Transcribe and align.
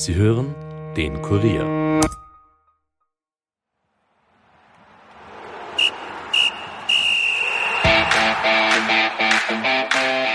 Sie 0.00 0.14
hören 0.14 0.54
den 0.96 1.20
Kurier. 1.20 2.00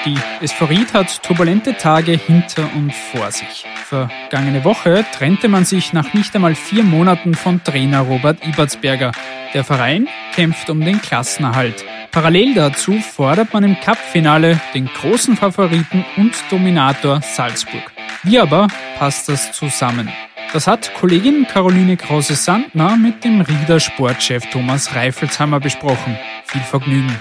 Die 0.05 0.19
Ried 0.63 0.93
hat 0.93 1.23
turbulente 1.23 1.75
Tage 1.77 2.11
hinter 2.11 2.69
und 2.75 2.93
vor 2.93 3.31
sich. 3.31 3.65
Vergangene 3.85 4.63
Woche 4.63 5.03
trennte 5.11 5.47
man 5.47 5.65
sich 5.65 5.93
nach 5.93 6.13
nicht 6.13 6.35
einmal 6.35 6.53
vier 6.53 6.83
Monaten 6.83 7.33
von 7.33 7.63
Trainer 7.63 8.01
Robert 8.01 8.45
Ibertsberger. 8.45 9.13
Der 9.55 9.63
Verein 9.63 10.07
kämpft 10.35 10.69
um 10.69 10.81
den 10.81 11.01
Klassenerhalt. 11.01 11.83
Parallel 12.11 12.53
dazu 12.53 12.99
fordert 12.99 13.51
man 13.51 13.63
im 13.63 13.79
Cup-Finale 13.79 14.61
den 14.75 14.85
großen 14.85 15.35
Favoriten 15.35 16.05
und 16.17 16.35
Dominator 16.51 17.21
Salzburg. 17.23 17.94
Wie 18.25 18.39
aber 18.39 18.67
passt 18.97 19.29
das 19.29 19.51
zusammen? 19.51 20.11
Das 20.51 20.65
hat 20.65 20.91
Kollegin 20.95 21.45
Caroline 21.45 21.95
Krause-Sandner 21.95 22.97
mit 22.97 23.23
dem 23.23 23.41
Rieder 23.41 23.79
Sportchef 23.79 24.49
Thomas 24.49 24.95
Reifelshammer 24.95 25.59
besprochen. 25.59 26.17
Viel 26.45 26.61
Vergnügen. 26.61 27.15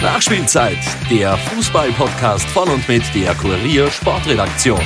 Nachspielzeit, 0.00 0.78
der 1.10 1.36
Fußball-Podcast 1.36 2.48
von 2.48 2.70
und 2.70 2.88
mit 2.88 3.02
der 3.14 3.34
Kurier 3.34 3.90
Sportredaktion. 3.90 4.80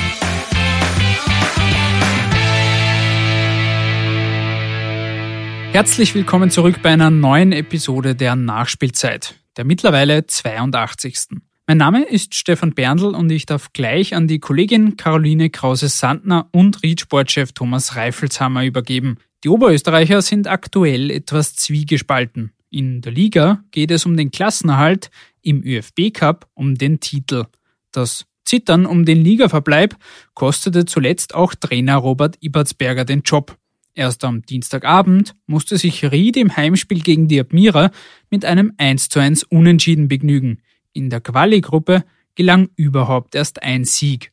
Herzlich 5.71 6.13
willkommen 6.13 6.49
zurück 6.49 6.81
bei 6.83 6.89
einer 6.89 7.11
neuen 7.11 7.53
Episode 7.53 8.13
der 8.13 8.35
Nachspielzeit, 8.35 9.35
der 9.55 9.63
mittlerweile 9.63 10.27
82. 10.27 11.39
Mein 11.67 11.79
Name 11.79 12.03
ist 12.03 12.35
Stefan 12.35 12.75
Berndl 12.75 13.15
und 13.15 13.31
ich 13.31 13.47
darf 13.47 13.73
gleich 13.73 14.13
an 14.13 14.27
die 14.27 14.37
Kollegin 14.37 14.97
Caroline 14.97 15.49
Krause-Sandner 15.49 16.47
und 16.51 16.83
Ried-Sportchef 16.83 17.53
Thomas 17.53 17.95
Reifelshammer 17.95 18.63
übergeben. 18.65 19.17
Die 19.43 19.49
Oberösterreicher 19.49 20.21
sind 20.21 20.47
aktuell 20.47 21.09
etwas 21.09 21.55
zwiegespalten. 21.55 22.51
In 22.69 23.01
der 23.01 23.13
Liga 23.13 23.63
geht 23.71 23.89
es 23.89 24.05
um 24.05 24.15
den 24.15 24.29
Klassenerhalt, 24.29 25.09
im 25.41 25.63
ÖFB 25.63 26.13
Cup 26.13 26.47
um 26.53 26.75
den 26.75 26.99
Titel. 26.99 27.45
Das 27.91 28.27
Zittern 28.43 28.85
um 28.85 29.03
den 29.03 29.23
Ligaverbleib 29.23 29.95
kostete 30.35 30.85
zuletzt 30.85 31.33
auch 31.33 31.55
Trainer 31.55 31.95
Robert 31.95 32.37
Ibertsberger 32.41 33.05
den 33.05 33.23
Job. 33.23 33.57
Erst 33.95 34.23
am 34.23 34.43
Dienstagabend 34.43 35.35
musste 35.47 35.79
sich 35.79 36.11
Ried 36.11 36.37
im 36.37 36.55
Heimspiel 36.55 37.01
gegen 37.01 37.27
die 37.27 37.39
Admira 37.39 37.89
mit 38.29 38.45
einem 38.45 38.73
1 38.77 39.09
zu 39.09 39.19
1 39.19 39.45
Unentschieden 39.45 40.07
begnügen. 40.07 40.59
In 40.95 41.09
der 41.09 41.19
Quali-Gruppe 41.19 42.05
gelang 42.35 42.69
überhaupt 42.77 43.35
erst 43.35 43.61
ein 43.61 43.83
Sieg. 43.83 44.31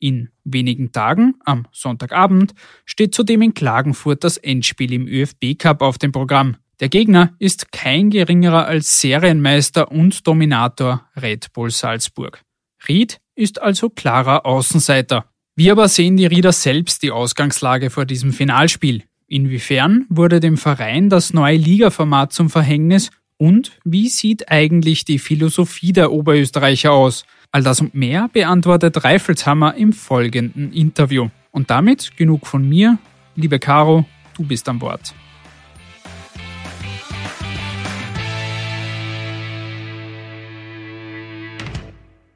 In 0.00 0.30
wenigen 0.42 0.90
Tagen, 0.90 1.34
am 1.44 1.66
Sonntagabend, 1.70 2.54
steht 2.86 3.14
zudem 3.14 3.42
in 3.42 3.52
Klagenfurt 3.52 4.24
das 4.24 4.38
Endspiel 4.38 4.94
im 4.94 5.06
ÖFB 5.06 5.58
Cup 5.58 5.82
auf 5.82 5.98
dem 5.98 6.10
Programm. 6.10 6.56
Der 6.80 6.88
Gegner 6.88 7.34
ist 7.38 7.72
kein 7.72 8.08
geringerer 8.08 8.66
als 8.66 9.02
Serienmeister 9.02 9.92
und 9.92 10.26
Dominator 10.26 11.06
Red 11.20 11.52
Bull 11.52 11.70
Salzburg. 11.70 12.40
Ried 12.88 13.20
ist 13.34 13.60
also 13.60 13.90
klarer 13.90 14.46
Außenseiter. 14.46 15.26
Wie 15.56 15.70
aber 15.70 15.88
sehen 15.88 16.16
die 16.16 16.26
Rieder 16.26 16.52
selbst 16.52 17.02
die 17.02 17.10
Ausgangslage 17.10 17.90
vor 17.90 18.06
diesem 18.06 18.32
Finalspiel? 18.32 19.02
Inwiefern 19.26 20.06
wurde 20.08 20.40
dem 20.40 20.56
Verein 20.56 21.10
das 21.10 21.34
neue 21.34 21.58
Ligaformat 21.58 22.32
zum 22.32 22.48
Verhängnis 22.48 23.10
und 23.38 23.78
wie 23.84 24.08
sieht 24.08 24.50
eigentlich 24.50 25.04
die 25.04 25.20
Philosophie 25.20 25.92
der 25.92 26.10
Oberösterreicher 26.12 26.92
aus? 26.92 27.24
All 27.52 27.62
das 27.62 27.80
und 27.80 27.94
mehr 27.94 28.28
beantwortet 28.32 29.04
Reifelshammer 29.04 29.74
im 29.76 29.92
folgenden 29.92 30.72
Interview. 30.72 31.28
Und 31.52 31.70
damit 31.70 32.16
genug 32.16 32.46
von 32.46 32.68
mir. 32.68 32.98
Liebe 33.36 33.58
Caro, 33.58 34.04
du 34.36 34.42
bist 34.42 34.68
an 34.68 34.80
Bord. 34.80 35.14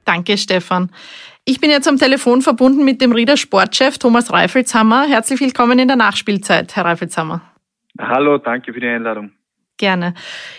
Danke, 0.05 0.39
Stefan. 0.39 0.91
Ich 1.45 1.61
bin 1.61 1.71
jetzt 1.71 1.89
am 1.89 1.99
Telefon 1.99 2.43
verbunden 2.43 2.85
mit 2.85 3.01
dem 3.01 3.11
Rieder 3.11 3.37
Sportchef 3.37 3.99
Thomas 3.99 4.33
Reifelshammer. 4.33 5.07
Herzlich 5.09 5.41
willkommen 5.41 5.81
in 5.81 5.89
der 5.89 5.97
Nachspielzeit, 5.97 6.77
Herr 6.77 6.85
Reifelshammer. 6.85 7.43
Hallo, 7.99 8.39
danke 8.39 8.73
für 8.73 8.81
die 8.81 8.87
Einladung. 8.87 9.33
Gerne. 9.83 10.15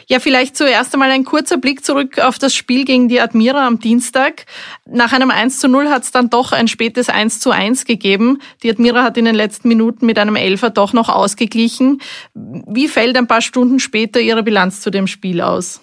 Ja, 0.10 0.20
vielleicht 0.20 0.58
zuerst 0.58 0.94
einmal 0.94 1.10
ein 1.10 1.24
kurzer 1.24 1.58
Blick 1.58 1.86
zurück 1.86 2.20
auf 2.20 2.40
das 2.40 2.54
Spiel 2.54 2.84
gegen 2.84 3.08
die 3.08 3.22
Admira 3.22 3.66
am 3.66 3.80
Dienstag. 3.80 4.44
Nach 4.86 5.14
einem 5.14 5.32
1 5.32 5.62
zu 5.62 5.70
0 5.70 5.88
hat 5.88 6.02
es 6.02 6.12
dann 6.12 6.30
doch 6.30 6.52
ein 6.52 6.68
spätes 6.68 7.08
1 7.08 7.40
zu 7.40 7.52
1 7.52 7.86
gegeben. 7.86 8.40
Die 8.64 8.70
Admira 8.70 9.02
hat 9.02 9.18
in 9.18 9.24
den 9.24 9.34
letzten 9.34 9.70
Minuten 9.70 10.06
mit 10.08 10.20
einem 10.20 10.36
Elfer 10.36 10.72
doch 10.72 10.92
noch 10.92 11.08
ausgeglichen. 11.08 12.02
Wie 12.34 12.90
fällt 12.90 13.16
ein 13.16 13.28
paar 13.28 13.40
Stunden 13.40 13.80
später 13.80 14.20
Ihre 14.20 14.44
Bilanz 14.44 14.82
zu 14.82 14.92
dem 14.92 15.08
Spiel 15.08 15.40
aus? 15.40 15.82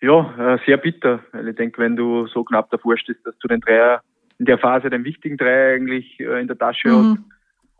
Ja, 0.00 0.54
äh, 0.54 0.58
sehr 0.64 0.78
bitter. 0.78 1.20
Weil 1.32 1.48
ich 1.48 1.56
denke, 1.56 1.82
wenn 1.82 1.96
du 1.96 2.28
so 2.28 2.44
knapp 2.44 2.70
davor 2.70 2.96
stehst, 2.96 3.26
dass 3.26 3.36
du 3.40 3.48
den 3.48 3.60
Dreier 3.60 4.00
in 4.38 4.46
der 4.46 4.56
Phase 4.56 4.88
den 4.88 5.04
wichtigen 5.04 5.36
Dreier 5.36 5.74
eigentlich 5.74 6.18
äh, 6.18 6.40
in 6.40 6.46
der 6.46 6.56
Tasche 6.56 6.88
mhm. 6.88 7.10
hast 7.10 7.31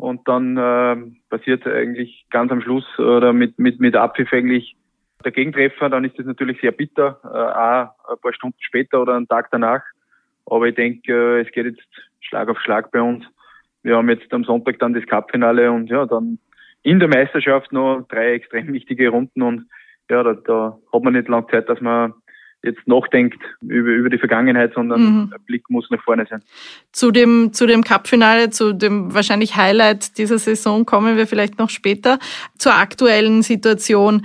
und 0.02 0.26
dann 0.26 0.56
äh, 0.56 0.96
passiert 1.30 1.64
eigentlich 1.64 2.26
ganz 2.30 2.50
am 2.50 2.60
Schluss 2.60 2.84
oder 2.98 3.32
mit, 3.32 3.56
mit, 3.60 3.78
mit 3.78 3.94
Abpfiff 3.94 4.32
eigentlich 4.32 4.74
der 5.24 5.30
Gegentreffer, 5.30 5.88
dann 5.88 6.04
ist 6.04 6.18
das 6.18 6.26
natürlich 6.26 6.60
sehr 6.60 6.72
bitter, 6.72 7.20
äh, 7.22 7.28
auch 7.28 8.10
ein 8.10 8.20
paar 8.20 8.34
Stunden 8.34 8.58
später 8.58 9.00
oder 9.00 9.14
einen 9.14 9.28
Tag 9.28 9.48
danach. 9.52 9.82
Aber 10.46 10.66
ich 10.66 10.74
denke, 10.74 11.12
äh, 11.12 11.42
es 11.42 11.52
geht 11.52 11.66
jetzt 11.66 11.86
Schlag 12.20 12.48
auf 12.48 12.58
Schlag 12.58 12.90
bei 12.90 13.00
uns. 13.00 13.24
Wir 13.84 13.96
haben 13.96 14.10
jetzt 14.10 14.32
am 14.34 14.42
Sonntag 14.42 14.80
dann 14.80 14.92
das 14.92 15.06
Cupfinale 15.06 15.70
und 15.70 15.88
ja, 15.88 16.04
dann 16.04 16.40
in 16.82 16.98
der 16.98 17.08
Meisterschaft 17.08 17.72
noch 17.72 18.04
drei 18.08 18.32
extrem 18.32 18.72
wichtige 18.72 19.08
Runden 19.08 19.40
und 19.40 19.68
ja, 20.10 20.24
da, 20.24 20.32
da 20.34 20.78
hat 20.92 21.02
man 21.04 21.12
nicht 21.12 21.28
lange 21.28 21.46
Zeit, 21.46 21.68
dass 21.68 21.80
man 21.80 22.12
jetzt 22.62 22.86
nachdenkt 22.86 23.38
über, 23.60 23.90
über 23.90 24.08
die 24.08 24.18
Vergangenheit, 24.18 24.72
sondern 24.74 25.00
mhm. 25.02 25.30
der 25.30 25.38
Blick 25.38 25.68
muss 25.68 25.90
nach 25.90 26.02
vorne 26.02 26.26
sein. 26.28 26.42
Zu 26.92 27.10
dem, 27.10 27.52
zu 27.52 27.66
dem 27.66 27.82
Cup-Finale, 27.82 28.50
zu 28.50 28.72
dem 28.72 29.12
wahrscheinlich 29.14 29.56
Highlight 29.56 30.18
dieser 30.18 30.38
Saison 30.38 30.86
kommen 30.86 31.16
wir 31.16 31.26
vielleicht 31.26 31.58
noch 31.58 31.70
später. 31.70 32.18
Zur 32.58 32.74
aktuellen 32.74 33.42
Situation. 33.42 34.22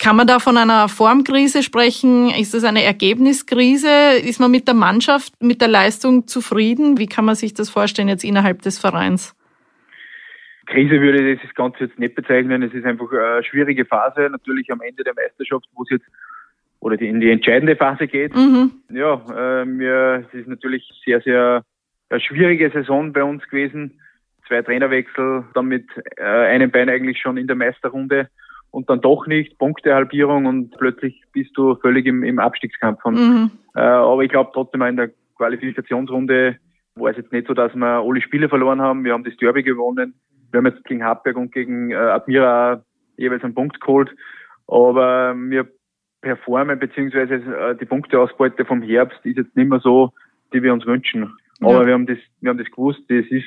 Kann 0.00 0.16
man 0.16 0.26
da 0.26 0.38
von 0.38 0.56
einer 0.56 0.88
Formkrise 0.88 1.62
sprechen? 1.62 2.28
Ist 2.30 2.52
das 2.52 2.64
eine 2.64 2.82
Ergebniskrise? 2.82 4.18
Ist 4.22 4.40
man 4.40 4.50
mit 4.50 4.66
der 4.66 4.74
Mannschaft, 4.74 5.32
mit 5.40 5.60
der 5.60 5.68
Leistung 5.68 6.26
zufrieden? 6.26 6.98
Wie 6.98 7.06
kann 7.06 7.24
man 7.24 7.36
sich 7.36 7.54
das 7.54 7.70
vorstellen 7.70 8.08
jetzt 8.08 8.24
innerhalb 8.24 8.62
des 8.62 8.78
Vereins? 8.78 9.34
Krise 10.66 11.00
würde 11.00 11.32
ich 11.32 11.40
das 11.40 11.54
Ganze 11.54 11.84
jetzt 11.84 11.98
nicht 11.98 12.14
bezeichnen. 12.14 12.62
Es 12.62 12.72
ist 12.72 12.84
einfach 12.84 13.10
eine 13.12 13.44
schwierige 13.44 13.84
Phase. 13.84 14.28
Natürlich 14.30 14.70
am 14.72 14.80
Ende 14.80 15.04
der 15.04 15.14
Meisterschaft, 15.14 15.66
wo 15.74 15.82
es 15.82 15.90
jetzt 15.90 16.06
oder 16.84 16.98
die 16.98 17.08
in 17.08 17.18
die 17.18 17.30
entscheidende 17.30 17.76
Phase 17.76 18.06
geht. 18.06 18.36
Mhm. 18.36 18.72
Ja, 18.90 19.22
äh, 19.34 19.64
mir, 19.64 20.26
es 20.26 20.38
ist 20.38 20.46
natürlich 20.46 20.86
sehr, 21.02 21.22
sehr 21.22 21.64
eine 22.10 22.20
schwierige 22.20 22.70
Saison 22.70 23.14
bei 23.14 23.24
uns 23.24 23.42
gewesen. 23.48 23.98
Zwei 24.46 24.60
Trainerwechsel, 24.60 25.44
dann 25.54 25.64
mit 25.64 25.86
äh, 26.16 26.22
einem 26.22 26.70
Bein 26.70 26.90
eigentlich 26.90 27.18
schon 27.18 27.38
in 27.38 27.46
der 27.46 27.56
Meisterrunde 27.56 28.28
und 28.70 28.90
dann 28.90 29.00
doch 29.00 29.26
nicht, 29.26 29.58
Punktehalbierung 29.58 30.44
und 30.44 30.76
plötzlich 30.76 31.22
bist 31.32 31.56
du 31.56 31.74
völlig 31.76 32.04
im, 32.04 32.22
im 32.22 32.38
Abstiegskampf. 32.38 33.02
Und, 33.06 33.14
mhm. 33.14 33.50
äh, 33.74 33.80
aber 33.80 34.22
ich 34.22 34.30
glaube 34.30 34.50
trotzdem 34.52 34.82
in 34.82 34.96
der 34.96 35.10
Qualifikationsrunde 35.38 36.58
war 36.96 37.10
es 37.10 37.16
jetzt 37.16 37.32
nicht 37.32 37.46
so, 37.46 37.54
dass 37.54 37.74
wir 37.74 38.02
alle 38.02 38.20
Spiele 38.20 38.50
verloren 38.50 38.82
haben. 38.82 39.04
Wir 39.04 39.14
haben 39.14 39.24
das 39.24 39.36
Derby 39.38 39.62
gewonnen. 39.62 40.12
Wir 40.50 40.58
haben 40.58 40.66
jetzt 40.66 40.84
gegen 40.84 41.02
Hartberg 41.02 41.36
und 41.38 41.50
gegen 41.50 41.92
äh, 41.92 41.94
Admira 41.94 42.84
jeweils 43.16 43.42
einen 43.42 43.54
Punkt 43.54 43.80
geholt. 43.80 44.14
Aber 44.66 45.34
wir 45.34 45.66
performen, 46.24 46.78
beziehungsweise 46.78 47.34
äh, 47.34 47.76
die 47.76 47.84
Punkteausbeute 47.84 48.64
vom 48.64 48.82
Herbst 48.82 49.20
ist 49.24 49.36
jetzt 49.36 49.54
nicht 49.56 49.68
mehr 49.68 49.78
so, 49.80 50.12
die 50.52 50.62
wir 50.62 50.72
uns 50.72 50.86
wünschen. 50.86 51.32
Aber 51.60 51.82
ja. 51.82 51.86
wir 51.86 51.92
haben 51.92 52.06
das, 52.06 52.18
wir 52.40 52.50
haben 52.50 52.58
das 52.58 52.70
gewusst, 52.70 53.02
das 53.08 53.26
ist 53.30 53.46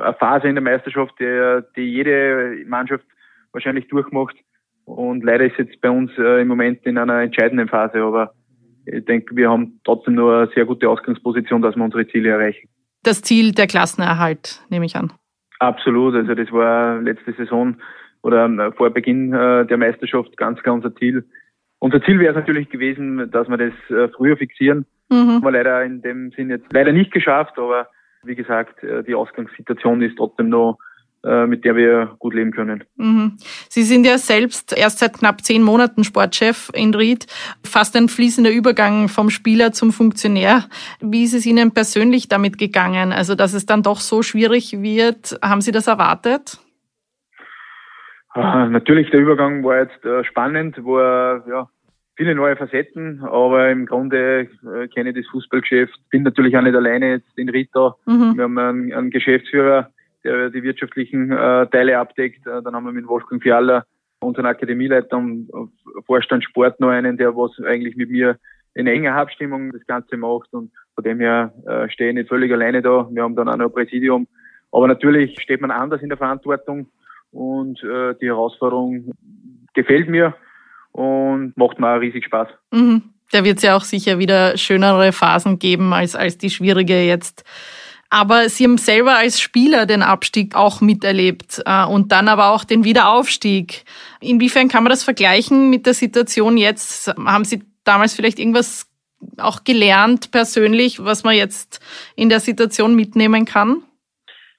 eine 0.00 0.14
Phase 0.14 0.48
in 0.48 0.56
der 0.56 0.64
Meisterschaft, 0.64 1.14
die, 1.20 1.60
die 1.76 1.82
jede 1.82 2.64
Mannschaft 2.66 3.04
wahrscheinlich 3.52 3.86
durchmacht. 3.88 4.34
Und 4.86 5.22
leider 5.22 5.44
ist 5.44 5.58
jetzt 5.58 5.80
bei 5.80 5.90
uns 5.90 6.10
äh, 6.18 6.42
im 6.42 6.48
Moment 6.48 6.84
in 6.84 6.98
einer 6.98 7.20
entscheidenden 7.20 7.68
Phase, 7.68 8.02
aber 8.02 8.34
ich 8.86 9.04
denke, 9.04 9.36
wir 9.36 9.50
haben 9.50 9.80
trotzdem 9.84 10.14
nur 10.14 10.36
eine 10.36 10.50
sehr 10.54 10.64
gute 10.64 10.88
Ausgangsposition, 10.88 11.62
dass 11.62 11.76
wir 11.76 11.84
unsere 11.84 12.06
Ziele 12.08 12.30
erreichen. 12.30 12.68
Das 13.02 13.22
Ziel 13.22 13.52
der 13.52 13.66
Klassenerhalt, 13.66 14.62
nehme 14.70 14.86
ich 14.86 14.96
an. 14.96 15.12
Absolut. 15.58 16.14
Also 16.14 16.34
das 16.34 16.50
war 16.52 17.00
letzte 17.00 17.32
Saison 17.32 17.76
oder 18.22 18.46
äh, 18.46 18.72
vor 18.72 18.90
Beginn 18.90 19.32
äh, 19.32 19.66
der 19.66 19.76
Meisterschaft 19.78 20.36
ganz 20.36 20.60
klar 20.62 20.74
unser 20.74 20.94
Ziel, 20.96 21.24
unser 21.84 22.02
Ziel 22.02 22.18
wäre 22.18 22.30
es 22.30 22.36
natürlich 22.36 22.70
gewesen, 22.70 23.30
dass 23.30 23.46
wir 23.46 23.58
das 23.58 23.74
äh, 23.90 24.08
früher 24.16 24.38
fixieren. 24.38 24.86
Mhm. 25.10 25.34
Haben 25.34 25.44
wir 25.44 25.50
leider 25.50 25.84
in 25.84 26.00
dem 26.00 26.30
Sinn 26.30 26.48
jetzt 26.48 26.72
leider 26.72 26.92
nicht 26.92 27.12
geschafft, 27.12 27.58
aber 27.58 27.88
wie 28.22 28.34
gesagt, 28.34 28.82
äh, 28.82 29.04
die 29.04 29.14
Ausgangssituation 29.14 30.00
ist 30.00 30.16
trotzdem 30.16 30.48
noch 30.48 30.78
äh, 31.24 31.46
mit 31.46 31.66
der 31.66 31.76
wir 31.76 32.16
gut 32.18 32.32
leben 32.32 32.52
können. 32.52 32.84
Mhm. 32.96 33.36
Sie 33.68 33.82
sind 33.82 34.06
ja 34.06 34.16
selbst 34.16 34.74
erst 34.74 35.00
seit 35.00 35.18
knapp 35.18 35.42
zehn 35.42 35.62
Monaten 35.62 36.04
Sportchef 36.04 36.70
in 36.72 36.94
Ried, 36.94 37.26
fast 37.62 37.94
ein 37.96 38.08
fließender 38.08 38.50
Übergang 38.50 39.08
vom 39.08 39.28
Spieler 39.28 39.72
zum 39.72 39.92
Funktionär. 39.92 40.64
Wie 41.02 41.24
ist 41.24 41.34
es 41.34 41.44
Ihnen 41.44 41.74
persönlich 41.74 42.28
damit 42.28 42.56
gegangen? 42.56 43.12
Also, 43.12 43.34
dass 43.34 43.52
es 43.52 43.66
dann 43.66 43.82
doch 43.82 44.00
so 44.00 44.22
schwierig 44.22 44.80
wird, 44.80 45.38
haben 45.42 45.60
Sie 45.60 45.72
das 45.72 45.86
erwartet? 45.86 46.58
Ah, 48.30 48.68
natürlich, 48.68 49.10
der 49.10 49.20
Übergang 49.20 49.62
war 49.62 49.80
jetzt 49.80 50.00
spannend, 50.26 50.78
war 50.78 51.46
ja 51.46 51.68
viele 52.16 52.34
neue 52.34 52.56
Facetten, 52.56 53.22
aber 53.22 53.70
im 53.70 53.86
Grunde 53.86 54.48
äh, 54.74 54.88
kenne 54.88 55.10
ich 55.10 55.16
das 55.16 55.26
Fußballgeschäft, 55.32 55.98
bin 56.10 56.22
natürlich 56.22 56.56
auch 56.56 56.62
nicht 56.62 56.76
alleine 56.76 57.10
jetzt 57.12 57.36
in 57.38 57.48
Ried 57.48 57.70
Mhm. 58.06 58.36
Wir 58.36 58.44
haben 58.44 58.58
einen, 58.58 58.92
einen 58.92 59.10
Geschäftsführer, 59.10 59.90
der 60.22 60.50
die 60.50 60.62
wirtschaftlichen 60.62 61.32
äh, 61.32 61.66
Teile 61.66 61.98
abdeckt. 61.98 62.46
Äh, 62.46 62.62
dann 62.62 62.74
haben 62.74 62.86
wir 62.86 62.92
mit 62.92 63.06
Wolfgang 63.06 63.42
Fiala, 63.42 63.84
unseren 64.20 64.46
Akademieleiter 64.46 65.16
und 65.16 65.48
Vorstand 66.06 66.44
Sport 66.44 66.80
noch 66.80 66.88
einen, 66.88 67.16
der 67.16 67.36
was 67.36 67.52
eigentlich 67.64 67.96
mit 67.96 68.10
mir 68.10 68.38
in 68.74 68.86
enger 68.86 69.14
Abstimmung 69.14 69.70
das 69.72 69.86
Ganze 69.86 70.16
macht 70.16 70.52
und 70.52 70.72
von 70.94 71.04
dem 71.04 71.20
her 71.20 71.52
äh, 71.66 71.88
stehe 71.90 72.10
ich 72.10 72.14
nicht 72.14 72.28
völlig 72.28 72.52
alleine 72.52 72.82
da. 72.82 73.08
Wir 73.10 73.22
haben 73.22 73.36
dann 73.36 73.48
auch 73.48 73.56
noch 73.56 73.66
ein 73.66 73.72
Präsidium. 73.72 74.26
Aber 74.72 74.88
natürlich 74.88 75.40
steht 75.40 75.60
man 75.60 75.70
anders 75.70 76.02
in 76.02 76.08
der 76.08 76.18
Verantwortung 76.18 76.88
und 77.30 77.82
äh, 77.84 78.14
die 78.20 78.26
Herausforderung 78.26 79.12
gefällt 79.74 80.08
mir 80.08 80.34
und 80.94 81.52
macht 81.56 81.78
mir 81.78 81.94
auch 81.94 82.00
riesig 82.00 82.24
Spaß. 82.24 82.48
Mhm. 82.72 83.02
Da 83.32 83.44
wird 83.44 83.58
es 83.58 83.62
ja 83.62 83.76
auch 83.76 83.84
sicher 83.84 84.18
wieder 84.18 84.56
schönere 84.56 85.12
Phasen 85.12 85.58
geben 85.58 85.92
als, 85.92 86.14
als 86.14 86.38
die 86.38 86.50
schwierige 86.50 87.04
jetzt 87.04 87.44
aber 88.14 88.48
Sie 88.48 88.62
haben 88.62 88.78
selber 88.78 89.16
als 89.16 89.40
Spieler 89.40 89.86
den 89.86 90.02
Abstieg 90.02 90.54
auch 90.54 90.80
miterlebt 90.80 91.60
äh, 91.66 91.84
und 91.84 92.12
dann 92.12 92.28
aber 92.28 92.52
auch 92.52 92.62
den 92.62 92.84
Wiederaufstieg. 92.84 93.82
Inwiefern 94.20 94.68
kann 94.68 94.84
man 94.84 94.90
das 94.90 95.02
vergleichen 95.02 95.68
mit 95.68 95.84
der 95.84 95.94
Situation 95.94 96.56
jetzt? 96.56 97.08
Haben 97.08 97.44
Sie 97.44 97.64
damals 97.82 98.14
vielleicht 98.14 98.38
irgendwas 98.38 98.88
auch 99.38 99.64
gelernt 99.64 100.30
persönlich, 100.30 101.04
was 101.04 101.24
man 101.24 101.34
jetzt 101.34 101.84
in 102.14 102.28
der 102.28 102.38
Situation 102.38 102.94
mitnehmen 102.94 103.46
kann? 103.46 103.82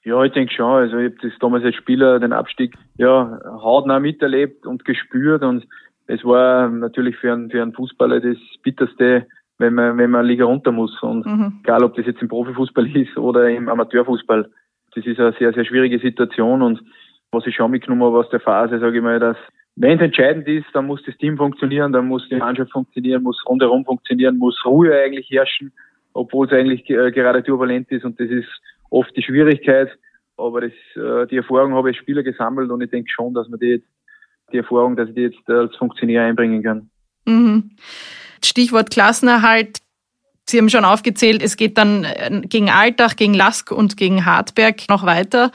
Ja, 0.04 0.22
ich 0.22 0.34
denke 0.34 0.52
schon. 0.52 0.66
Also 0.66 0.98
ich 0.98 1.12
habe 1.12 1.28
das 1.30 1.38
damals 1.40 1.64
als 1.64 1.76
Spieler 1.76 2.20
den 2.20 2.34
Abstieg 2.34 2.74
ja 2.98 3.40
hautnah 3.62 4.00
miterlebt 4.00 4.66
und 4.66 4.84
gespürt 4.84 5.42
und 5.42 5.66
es 6.06 6.24
war 6.24 6.68
natürlich 6.68 7.16
für 7.16 7.32
einen, 7.32 7.50
für 7.50 7.62
einen 7.62 7.72
Fußballer 7.72 8.20
das 8.20 8.38
bitterste 8.62 9.26
wenn 9.58 9.74
man, 9.74 9.96
wenn 9.98 10.10
man 10.10 10.26
Liga 10.26 10.44
runter 10.44 10.72
muss. 10.72 11.02
Und 11.02 11.26
mhm. 11.26 11.60
egal, 11.64 11.84
ob 11.84 11.94
das 11.94 12.06
jetzt 12.06 12.22
im 12.22 12.28
Profifußball 12.28 12.94
ist 12.96 13.16
oder 13.16 13.48
im 13.48 13.68
Amateurfußball, 13.68 14.48
das 14.94 15.06
ist 15.06 15.18
eine 15.18 15.32
sehr, 15.38 15.52
sehr 15.52 15.64
schwierige 15.64 15.98
Situation. 15.98 16.62
Und 16.62 16.82
was 17.32 17.46
ich 17.46 17.54
schon 17.54 17.70
mitgenommen 17.70 18.04
habe 18.04 18.18
aus 18.18 18.30
der 18.30 18.40
Phase, 18.40 18.78
sage 18.78 18.98
ich 18.98 19.02
mal, 19.02 19.18
dass 19.18 19.36
wenn 19.76 19.98
es 19.98 20.04
entscheidend 20.04 20.48
ist, 20.48 20.66
dann 20.72 20.86
muss 20.86 21.02
das 21.04 21.16
Team 21.18 21.36
funktionieren, 21.36 21.92
dann 21.92 22.06
muss 22.06 22.26
die 22.30 22.36
Mannschaft 22.36 22.72
funktionieren, 22.72 23.22
muss 23.22 23.42
rundherum 23.46 23.84
funktionieren, 23.84 24.38
muss 24.38 24.64
Ruhe 24.64 24.94
eigentlich 24.94 25.28
herrschen, 25.30 25.70
obwohl 26.14 26.46
es 26.46 26.52
eigentlich 26.52 26.88
äh, 26.88 27.10
gerade 27.10 27.42
turbulent 27.42 27.90
ist. 27.90 28.04
Und 28.04 28.18
das 28.18 28.30
ist 28.30 28.48
oft 28.88 29.14
die 29.16 29.22
Schwierigkeit. 29.22 29.90
Aber 30.38 30.62
das, 30.62 30.72
äh, 30.96 31.26
die 31.26 31.36
Erfahrung 31.36 31.74
habe 31.74 31.90
ich 31.90 31.96
als 31.96 32.02
Spieler 32.02 32.22
gesammelt 32.22 32.70
und 32.70 32.82
ich 32.82 32.90
denke 32.90 33.10
schon, 33.10 33.34
dass 33.34 33.48
man 33.48 33.60
die 33.60 33.66
jetzt, 33.66 33.88
die 34.52 34.58
Erfahrung, 34.58 34.96
dass 34.96 35.08
ich 35.08 35.14
die 35.14 35.22
jetzt 35.22 35.48
als 35.48 35.74
Funktionär 35.76 36.24
einbringen 36.24 36.62
kann. 36.62 36.90
Mhm. 37.24 37.70
Stichwort 38.44 38.90
Klassenerhalt. 38.90 39.80
Sie 40.48 40.58
haben 40.58 40.70
schon 40.70 40.84
aufgezählt, 40.84 41.42
es 41.42 41.56
geht 41.56 41.76
dann 41.76 42.04
äh, 42.04 42.42
gegen 42.44 42.70
Altach, 42.70 43.16
gegen 43.16 43.34
Lask 43.34 43.72
und 43.72 43.96
gegen 43.96 44.24
Hartberg 44.24 44.88
noch 44.88 45.04
weiter. 45.04 45.50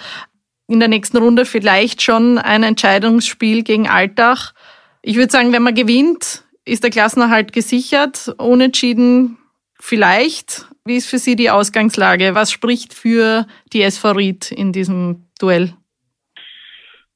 In 0.68 0.80
der 0.80 0.90
nächsten 0.90 1.18
Runde 1.18 1.46
vielleicht 1.46 2.02
schon 2.02 2.38
ein 2.38 2.64
Entscheidungsspiel 2.64 3.64
gegen 3.64 3.88
Altach. 3.88 4.54
Ich 5.02 5.16
würde 5.16 5.32
sagen, 5.32 5.54
wenn 5.54 5.64
man 5.64 5.76
gewinnt, 5.76 6.44
ist 6.66 6.84
der 6.84 6.92
Klassenerhalt 6.92 7.54
gesichert. 7.54 8.34
Unentschieden 8.38 9.38
vielleicht. 9.80 10.68
Wie 10.86 10.98
ist 10.98 11.08
für 11.08 11.20
Sie 11.20 11.36
die 11.36 11.50
Ausgangslage? 11.50 12.36
Was 12.36 12.52
spricht 12.52 12.94
für 12.94 13.46
die 13.74 13.82
SV 13.82 14.12
Ried 14.12 14.52
in 14.52 14.72
diesem 14.72 15.28
Duell? 15.40 15.74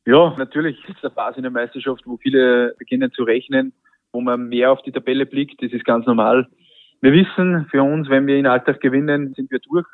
Ja, 0.06 0.36
natürlich 0.38 0.78
ist 0.88 1.02
der 1.04 1.12
Phase 1.12 1.38
in 1.38 1.44
der 1.44 1.52
Meisterschaft, 1.52 2.04
wo 2.06 2.18
viele 2.18 2.76
beginnen 2.78 3.12
zu 3.12 3.24
rechnen 3.24 3.74
wo 4.16 4.22
man 4.22 4.48
mehr 4.48 4.72
auf 4.72 4.82
die 4.82 4.92
Tabelle 4.92 5.28
blickt. 5.28 5.62
Das 5.62 5.72
ist 5.72 5.86
ganz 5.86 6.08
normal. 6.08 6.48
Wir 7.02 7.12
wissen 7.12 7.68
für 7.70 7.84
uns, 7.84 8.10
wenn 8.10 8.26
wir 8.26 8.38
in 8.38 8.48
Alltag 8.48 8.80
gewinnen, 8.80 9.34
sind 9.36 9.52
wir 9.52 9.60
durch. 9.60 9.86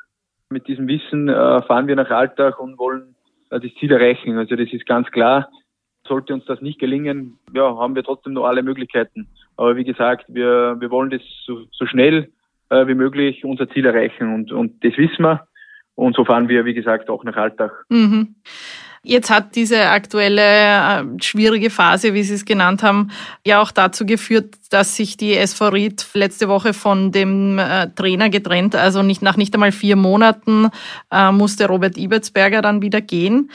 Mit 0.48 0.68
diesem 0.68 0.86
Wissen 0.86 1.28
äh, 1.28 1.62
fahren 1.62 1.88
wir 1.88 1.96
nach 1.96 2.10
Alltag 2.10 2.60
und 2.60 2.78
wollen 2.78 3.16
äh, 3.50 3.58
das 3.58 3.70
Ziel 3.80 3.90
erreichen. 3.90 4.38
Also 4.38 4.54
das 4.54 4.72
ist 4.72 4.86
ganz 4.86 5.10
klar. 5.10 5.50
Sollte 6.06 6.32
uns 6.34 6.44
das 6.46 6.60
nicht 6.60 6.78
gelingen, 6.78 7.38
ja, 7.52 7.76
haben 7.76 7.94
wir 7.94 8.02
trotzdem 8.02 8.32
noch 8.32 8.44
alle 8.44 8.62
Möglichkeiten. 8.62 9.28
Aber 9.56 9.76
wie 9.76 9.84
gesagt, 9.84 10.24
wir, 10.28 10.76
wir 10.80 10.90
wollen 10.90 11.10
das 11.10 11.22
so, 11.44 11.64
so 11.70 11.86
schnell 11.86 12.28
äh, 12.70 12.86
wie 12.86 12.94
möglich 12.94 13.44
unser 13.44 13.68
Ziel 13.68 13.86
erreichen 13.86 14.32
und, 14.34 14.52
und 14.52 14.84
das 14.84 14.96
wissen 14.96 15.22
wir. 15.24 15.46
Und 15.94 16.16
so 16.16 16.24
fahren 16.24 16.48
wir, 16.48 16.64
wie 16.64 16.74
gesagt, 16.74 17.10
auch 17.10 17.24
nach 17.24 17.36
Alltag. 17.36 17.84
Mhm. 17.88 18.36
Jetzt 19.04 19.30
hat 19.30 19.56
diese 19.56 19.88
aktuelle 19.88 20.42
äh, 20.42 21.04
schwierige 21.20 21.70
Phase, 21.70 22.14
wie 22.14 22.22
Sie 22.22 22.34
es 22.34 22.44
genannt 22.44 22.84
haben, 22.84 23.10
ja 23.44 23.60
auch 23.60 23.72
dazu 23.72 24.06
geführt, 24.06 24.54
dass 24.70 24.96
sich 24.96 25.16
die 25.16 25.34
SV 25.34 25.68
Ried 25.70 26.06
letzte 26.14 26.48
Woche 26.48 26.72
von 26.72 27.10
dem 27.10 27.58
äh, 27.58 27.88
Trainer 27.96 28.30
getrennt, 28.30 28.76
also 28.76 29.02
nicht 29.02 29.20
nach 29.20 29.36
nicht 29.36 29.54
einmal 29.54 29.72
vier 29.72 29.96
Monaten 29.96 30.68
äh, 31.10 31.32
musste 31.32 31.66
Robert 31.66 31.98
Ibertsberger 31.98 32.62
dann 32.62 32.80
wieder 32.80 33.00
gehen. 33.00 33.50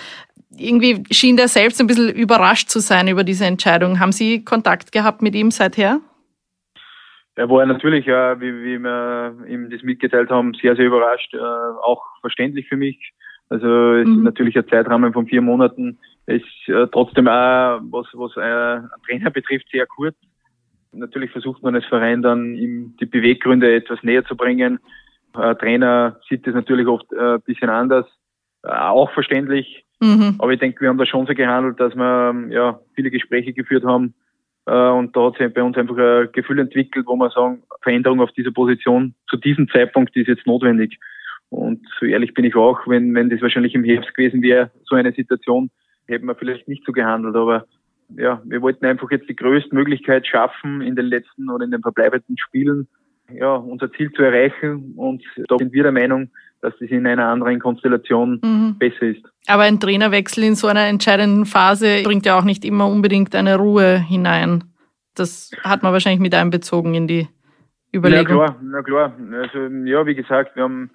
Irgendwie 0.57 1.03
schien 1.11 1.38
der 1.38 1.47
selbst 1.47 1.79
ein 1.79 1.88
bisschen 1.88 2.09
überrascht 2.09 2.69
zu 2.69 2.79
sein 2.79 3.07
über 3.07 3.23
diese 3.23 3.45
Entscheidung. 3.45 4.01
Haben 4.01 4.11
Sie 4.11 4.44
Kontakt 4.44 4.91
gehabt 4.91 5.21
mit 5.21 5.33
ihm 5.33 5.51
seither? 5.51 6.01
Er 7.35 7.49
war 7.49 7.65
natürlich, 7.65 8.05
äh, 8.05 8.41
wie, 8.41 8.51
wie 8.51 8.79
wir 8.79 9.38
ihm 9.47 9.69
das 9.69 9.81
mitgeteilt 9.81 10.29
haben, 10.29 10.55
sehr, 10.55 10.75
sehr 10.75 10.88
überrascht, 10.88 11.33
äh, 11.33 11.38
auch 11.38 12.03
verständlich 12.19 12.67
für 12.67 12.75
mich. 12.75 13.13
Also 13.49 13.94
es 13.94 14.07
mhm. 14.07 14.17
ist 14.17 14.23
natürlich 14.23 14.57
ein 14.57 14.67
Zeitrahmen 14.67 15.13
von 15.13 15.27
vier 15.27 15.41
Monaten. 15.41 15.97
Ist 16.25 16.44
äh, 16.67 16.88
trotzdem 16.91 17.27
auch, 17.27 17.79
was, 17.89 18.07
was 18.13 18.35
äh, 18.35 18.41
einen 18.41 18.89
Trainer 19.05 19.31
betrifft, 19.31 19.67
sehr 19.71 19.85
kurz. 19.85 20.15
Natürlich 20.91 21.31
versucht 21.31 21.63
man 21.63 21.75
als 21.75 21.85
Verein 21.85 22.21
dann 22.21 22.55
ihm 22.55 22.95
die 22.99 23.05
Beweggründe 23.05 23.73
etwas 23.75 24.03
näher 24.03 24.25
zu 24.25 24.35
bringen. 24.35 24.79
Ein 25.33 25.57
Trainer 25.57 26.19
sieht 26.27 26.47
das 26.47 26.55
natürlich 26.55 26.88
oft 26.88 27.11
äh, 27.13 27.35
ein 27.35 27.41
bisschen 27.41 27.69
anders, 27.69 28.05
äh, 28.63 28.69
auch 28.69 29.11
verständlich. 29.11 29.85
Mhm. 29.99 30.35
Aber 30.39 30.51
ich 30.51 30.59
denke, 30.59 30.81
wir 30.81 30.89
haben 30.89 30.97
da 30.97 31.05
schon 31.05 31.25
so 31.27 31.33
gehandelt, 31.33 31.79
dass 31.79 31.95
wir 31.95 32.47
ja 32.49 32.79
viele 32.95 33.11
Gespräche 33.11 33.53
geführt 33.53 33.85
haben. 33.85 34.13
Äh, 34.65 34.89
und 34.89 35.15
da 35.15 35.27
hat 35.27 35.38
sich 35.38 35.53
bei 35.53 35.63
uns 35.63 35.77
einfach 35.77 35.97
ein 35.97 36.29
Gefühl 36.33 36.59
entwickelt, 36.59 37.05
wo 37.07 37.15
wir 37.15 37.29
sagen, 37.29 37.63
Veränderung 37.81 38.19
auf 38.19 38.31
dieser 38.33 38.51
Position 38.51 39.13
zu 39.29 39.38
diesem 39.38 39.69
Zeitpunkt 39.69 40.15
ist 40.15 40.27
jetzt 40.27 40.45
notwendig. 40.45 40.99
Und 41.49 41.85
so 41.99 42.06
ehrlich 42.06 42.33
bin 42.33 42.45
ich 42.45 42.56
auch, 42.56 42.87
wenn, 42.87 43.13
wenn 43.16 43.30
das 43.30 43.42
wahrscheinlich 43.42 43.73
im 43.73 43.83
Herbst 43.83 44.13
gewesen 44.13 44.42
wäre, 44.42 44.71
so 44.85 44.95
eine 44.95 45.13
Situation, 45.13 45.69
hätten 46.07 46.25
wir 46.25 46.35
vielleicht 46.35 46.68
nicht 46.68 46.83
so 46.85 46.92
gehandelt. 46.92 47.35
Aber 47.35 47.66
ja, 48.16 48.42
wir 48.45 48.61
wollten 48.61 48.85
einfach 48.85 49.09
jetzt 49.11 49.30
die 49.30 49.35
größte 49.35 49.73
Möglichkeit 49.73 50.27
schaffen, 50.27 50.81
in 50.81 50.95
den 50.95 51.06
letzten 51.06 51.49
oder 51.49 51.66
in 51.66 51.71
den 51.71 51.81
verbleibenden 51.81 52.37
Spielen 52.37 52.87
ja, 53.33 53.56
unser 53.56 53.92
Ziel 53.92 54.11
zu 54.11 54.21
erreichen. 54.21 54.94
Und 54.95 55.23
da 55.47 55.57
sind 55.57 55.73
wir 55.73 55.83
der 55.83 55.92
Meinung, 55.92 56.30
dass 56.61 56.73
das 56.80 56.89
in 56.89 57.06
einer 57.06 57.27
anderen 57.27 57.59
Konstellation 57.59 58.39
mhm. 58.44 58.77
besser 58.77 59.04
ist. 59.04 59.23
Aber 59.47 59.63
ein 59.63 59.80
Trainerwechsel 59.80 60.44
in 60.44 60.56
so 60.56 60.68
einer 60.68 60.87
entscheidenden 60.87 61.45
Phase 61.45 62.04
bringt 62.04 62.25
ja 62.25 62.37
auch 62.37 62.44
nicht 62.44 62.66
immer 62.66 62.87
unbedingt 62.87 63.35
eine 63.35 63.57
Ruhe 63.57 63.99
hinein. 63.99 64.63
Das 65.16 65.51
hat 65.63 65.83
man 65.83 65.94
wahrscheinlich 65.94 66.21
mit 66.21 66.35
einbezogen 66.35 66.94
in 66.94 67.07
die 67.07 67.27
Überlegung. 67.94 68.37
Na 68.37 68.45
klar, 68.45 68.61
na 68.61 68.81
klar. 68.83 69.13
Also, 69.33 69.59
ja, 69.85 70.06
wie 70.06 70.16
gesagt, 70.16 70.56
wir 70.56 70.63
haben 70.63 70.92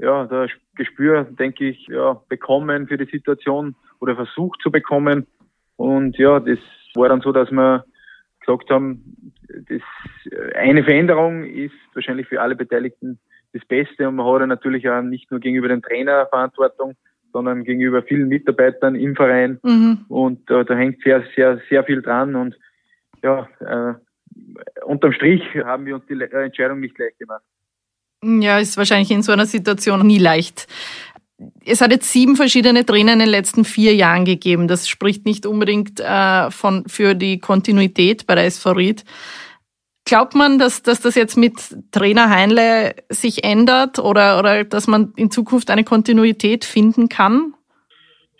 ja, 0.00 0.24
das 0.26 0.50
Gespür, 0.76 1.24
denke 1.24 1.68
ich, 1.68 1.86
ja, 1.88 2.20
bekommen 2.28 2.86
für 2.88 2.96
die 2.96 3.10
Situation 3.10 3.74
oder 4.00 4.16
versucht 4.16 4.60
zu 4.62 4.70
bekommen. 4.70 5.26
Und 5.76 6.16
ja, 6.18 6.40
das 6.40 6.58
war 6.94 7.08
dann 7.08 7.20
so, 7.20 7.32
dass 7.32 7.50
wir 7.50 7.84
gesagt 8.40 8.70
haben, 8.70 9.32
das, 9.68 9.82
eine 10.54 10.82
Veränderung 10.82 11.44
ist 11.44 11.74
wahrscheinlich 11.94 12.26
für 12.28 12.40
alle 12.40 12.56
Beteiligten 12.56 13.18
das 13.52 13.64
Beste 13.66 14.08
und 14.08 14.16
man 14.16 14.26
hat 14.26 14.40
ja 14.40 14.46
natürlich 14.46 14.88
auch 14.88 15.02
nicht 15.02 15.30
nur 15.30 15.40
gegenüber 15.40 15.68
dem 15.68 15.82
Trainer 15.82 16.26
Verantwortung, 16.26 16.94
sondern 17.32 17.64
gegenüber 17.64 18.02
vielen 18.02 18.28
Mitarbeitern 18.28 18.94
im 18.94 19.16
Verein 19.16 19.58
mhm. 19.62 20.04
und 20.08 20.48
äh, 20.50 20.64
da 20.64 20.74
hängt 20.74 21.02
sehr, 21.02 21.24
sehr, 21.34 21.60
sehr 21.68 21.84
viel 21.84 22.00
dran 22.00 22.36
und 22.36 22.56
ja, 23.22 23.48
äh, 23.60 23.94
unterm 24.84 25.12
Strich 25.12 25.42
haben 25.64 25.84
wir 25.84 25.96
uns 25.96 26.06
die 26.06 26.20
Entscheidung 26.20 26.80
nicht 26.80 26.96
leicht 26.98 27.18
gemacht. 27.18 27.42
Ja, 28.22 28.58
ist 28.58 28.76
wahrscheinlich 28.76 29.10
in 29.10 29.22
so 29.22 29.32
einer 29.32 29.46
Situation 29.46 30.06
nie 30.06 30.18
leicht. 30.18 30.66
Es 31.64 31.80
hat 31.80 31.90
jetzt 31.90 32.12
sieben 32.12 32.36
verschiedene 32.36 32.84
Trainer 32.84 33.14
in 33.14 33.18
den 33.18 33.28
letzten 33.28 33.64
vier 33.64 33.94
Jahren 33.94 34.26
gegeben. 34.26 34.68
Das 34.68 34.88
spricht 34.88 35.24
nicht 35.24 35.46
unbedingt 35.46 35.98
äh, 36.00 36.50
von, 36.50 36.84
für 36.86 37.14
die 37.14 37.38
Kontinuität 37.38 38.26
bei 38.26 38.34
der 38.34 38.44
SV 38.44 38.72
Ried. 38.72 39.04
Glaubt 40.04 40.34
man, 40.34 40.58
dass, 40.58 40.82
dass 40.82 41.00
das 41.00 41.14
jetzt 41.14 41.36
mit 41.36 41.54
Trainer 41.92 42.28
Heinle 42.28 42.94
sich 43.08 43.44
ändert 43.44 43.98
oder, 43.98 44.38
oder 44.38 44.64
dass 44.64 44.86
man 44.86 45.12
in 45.16 45.30
Zukunft 45.30 45.70
eine 45.70 45.84
Kontinuität 45.84 46.64
finden 46.64 47.08
kann? 47.08 47.54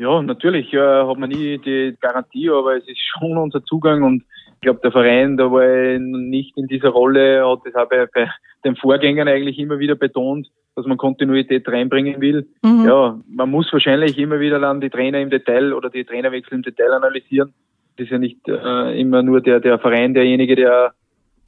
Ja, 0.00 0.22
natürlich 0.22 0.72
äh, 0.72 0.78
hat 0.78 1.18
man 1.18 1.28
nie 1.28 1.58
die 1.58 1.94
Garantie, 2.00 2.48
aber 2.48 2.74
es 2.74 2.88
ist 2.88 3.00
schon 3.00 3.36
unser 3.36 3.62
Zugang 3.64 4.02
und 4.02 4.22
ich 4.54 4.60
glaube, 4.62 4.80
der 4.82 4.92
Verein, 4.92 5.36
da 5.36 5.52
war 5.52 5.98
nicht 5.98 6.56
in 6.56 6.68
dieser 6.68 6.88
Rolle, 6.88 7.46
hat 7.46 7.58
das 7.66 7.74
auch 7.74 7.86
bei, 7.86 8.06
bei 8.06 8.30
den 8.64 8.76
Vorgängern 8.76 9.28
eigentlich 9.28 9.58
immer 9.58 9.78
wieder 9.78 9.96
betont, 9.96 10.48
dass 10.74 10.86
man 10.86 10.96
Kontinuität 10.96 11.68
reinbringen 11.68 12.18
will. 12.22 12.48
Mhm. 12.62 12.86
Ja, 12.86 13.20
man 13.28 13.50
muss 13.50 13.70
wahrscheinlich 13.74 14.16
immer 14.16 14.40
wieder 14.40 14.58
dann 14.58 14.80
die 14.80 14.88
Trainer 14.88 15.20
im 15.20 15.28
Detail 15.28 15.74
oder 15.74 15.90
die 15.90 16.04
Trainerwechsel 16.04 16.54
im 16.54 16.62
Detail 16.62 16.94
analysieren. 16.94 17.52
Das 17.98 18.04
ist 18.04 18.10
ja 18.10 18.18
nicht 18.18 18.48
äh, 18.48 18.98
immer 18.98 19.22
nur 19.22 19.42
der, 19.42 19.60
der 19.60 19.78
Verein 19.78 20.14
derjenige, 20.14 20.56
der 20.56 20.94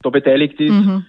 da 0.03 0.09
beteiligt 0.11 0.61
ist. 0.61 0.73
Mhm. 0.73 1.07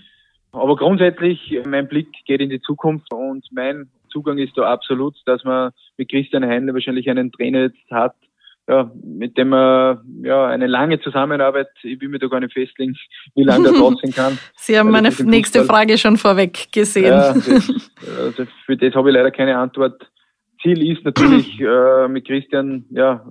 Aber 0.53 0.77
grundsätzlich, 0.77 1.61
mein 1.67 1.89
Blick 1.89 2.09
geht 2.25 2.41
in 2.41 2.49
die 2.49 2.63
Zukunft 2.63 3.13
und 3.13 3.45
mein 3.53 3.91
Zugang 4.15 4.39
ist 4.39 4.57
da 4.57 4.73
absolut, 4.73 5.17
dass 5.27 5.43
man 5.43 5.73
mit 5.99 6.09
Christian 6.09 6.45
Heinle 6.45 6.73
wahrscheinlich 6.73 7.11
einen 7.11 7.33
Trainer 7.33 7.63
jetzt 7.63 7.91
hat, 7.91 8.15
ja, 8.69 8.91
mit 9.03 9.37
dem 9.37 9.49
man 9.49 9.99
ja 10.23 10.47
eine 10.47 10.69
lange 10.69 11.01
Zusammenarbeit, 11.01 11.67
ich 11.83 12.01
will 12.01 12.09
mir 12.09 12.21
da 12.21 12.29
gar 12.29 12.41
nicht 12.41 12.53
festlegen, 12.53 12.97
wie 13.35 13.43
lange 13.43 13.69
das 13.69 13.81
aussehen 13.81 14.13
kann. 14.15 14.39
Sie 14.57 14.79
haben 14.79 14.91
meine 14.91 15.11
nächste 15.25 15.59
Fußball, 15.59 15.79
Frage 15.79 15.99
schon 15.99 16.17
vorweg 16.17 16.73
gesehen. 16.73 17.13
Ja, 17.13 17.35
das, 17.35 17.93
also 18.19 18.45
für 18.65 18.77
das 18.77 18.95
habe 18.95 19.11
ich 19.11 19.17
leider 19.17 19.33
keine 19.33 19.59
Antwort. 19.59 20.09
Ziel 20.63 20.89
ist 20.89 21.05
natürlich 21.05 21.61
äh, 21.61 22.09
mit 22.09 22.27
Christian 22.27 22.87
ja 22.91 23.27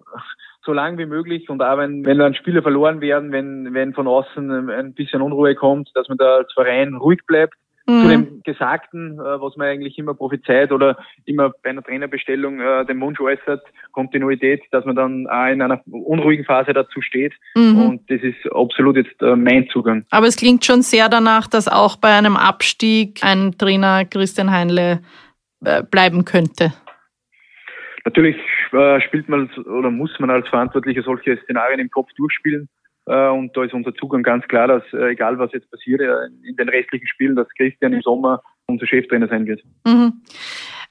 so 0.66 0.74
lang 0.74 0.98
wie 0.98 1.06
möglich 1.06 1.50
und 1.50 1.62
auch 1.62 1.78
wenn, 1.78 2.06
wenn 2.06 2.20
dann 2.20 2.36
Spiele 2.36 2.62
verloren 2.62 3.02
werden, 3.02 3.32
wenn, 3.32 3.74
wenn 3.74 3.94
von 3.94 4.08
außen 4.08 4.70
ein 4.70 4.94
bisschen 4.94 5.22
Unruhe 5.22 5.56
kommt, 5.56 5.90
dass 5.96 6.10
man 6.10 6.18
da 6.18 6.38
als 6.38 6.54
Verein 6.54 6.94
ruhig 6.96 7.20
bleibt 7.26 7.56
Mhm. 7.86 8.02
Zu 8.02 8.08
dem 8.08 8.42
Gesagten, 8.44 9.20
äh, 9.20 9.42
was 9.42 9.58
man 9.58 9.68
eigentlich 9.68 9.98
immer 9.98 10.14
prophezeit 10.14 10.72
oder 10.72 10.98
immer 11.26 11.52
bei 11.64 11.70
einer 11.70 11.84
Trainerbestellung 11.84 12.62
äh, 12.62 12.86
den 12.86 13.00
Wunsch 13.02 13.20
äußert, 13.20 13.62
Kontinuität, 13.92 14.62
dass 14.72 14.86
man 14.86 14.96
dann 14.96 15.28
auch 15.28 15.48
in 15.48 15.62
einer 15.62 15.82
unruhigen 15.86 16.46
Phase 16.46 16.74
dazu 16.74 17.02
steht. 17.02 17.34
Mhm. 17.56 17.82
Und 17.82 18.10
das 18.10 18.22
ist 18.22 18.50
absolut 18.54 18.96
jetzt 18.96 19.22
äh, 19.22 19.36
mein 19.36 19.68
Zugang. 19.68 20.06
Aber 20.12 20.28
es 20.28 20.38
klingt 20.38 20.64
schon 20.64 20.82
sehr 20.82 21.10
danach, 21.10 21.48
dass 21.48 21.68
auch 21.68 21.98
bei 21.98 22.18
einem 22.18 22.38
Abstieg 22.38 23.20
ein 23.22 23.58
Trainer 23.58 24.06
Christian 24.06 24.52
Heinle 24.52 25.02
äh, 25.66 25.84
bleiben 25.84 26.24
könnte. 26.24 26.74
Natürlich 28.06 28.38
äh, 28.72 29.02
spielt 29.02 29.28
man 29.30 29.50
oder 29.66 29.92
muss 29.92 30.12
man 30.20 30.30
als 30.30 30.48
Verantwortlicher 30.48 31.04
solche 31.04 31.38
Szenarien 31.44 31.80
im 31.80 31.90
Kopf 31.90 32.10
durchspielen. 32.16 32.70
Äh, 33.06 33.30
und 33.30 33.56
da 33.56 33.64
ist 33.64 33.74
unser 33.74 33.94
Zugang 33.96 34.24
ganz 34.24 34.48
klar, 34.48 34.68
dass 34.68 34.84
äh, 34.94 35.12
egal 35.12 35.38
was 35.40 35.52
jetzt 35.52 35.70
passiert 35.70 36.02
äh, 36.02 36.28
in 36.48 36.56
den 36.56 36.70
restlichen 36.70 37.08
Spielen, 37.08 37.36
dass 37.36 37.48
Christian 37.58 37.94
im 37.94 38.02
Sommer 38.02 38.42
unser 38.68 38.88
Cheftrainer 38.88 39.28
sein 39.28 39.46
wird. 39.46 39.62
Mhm. 39.86 40.22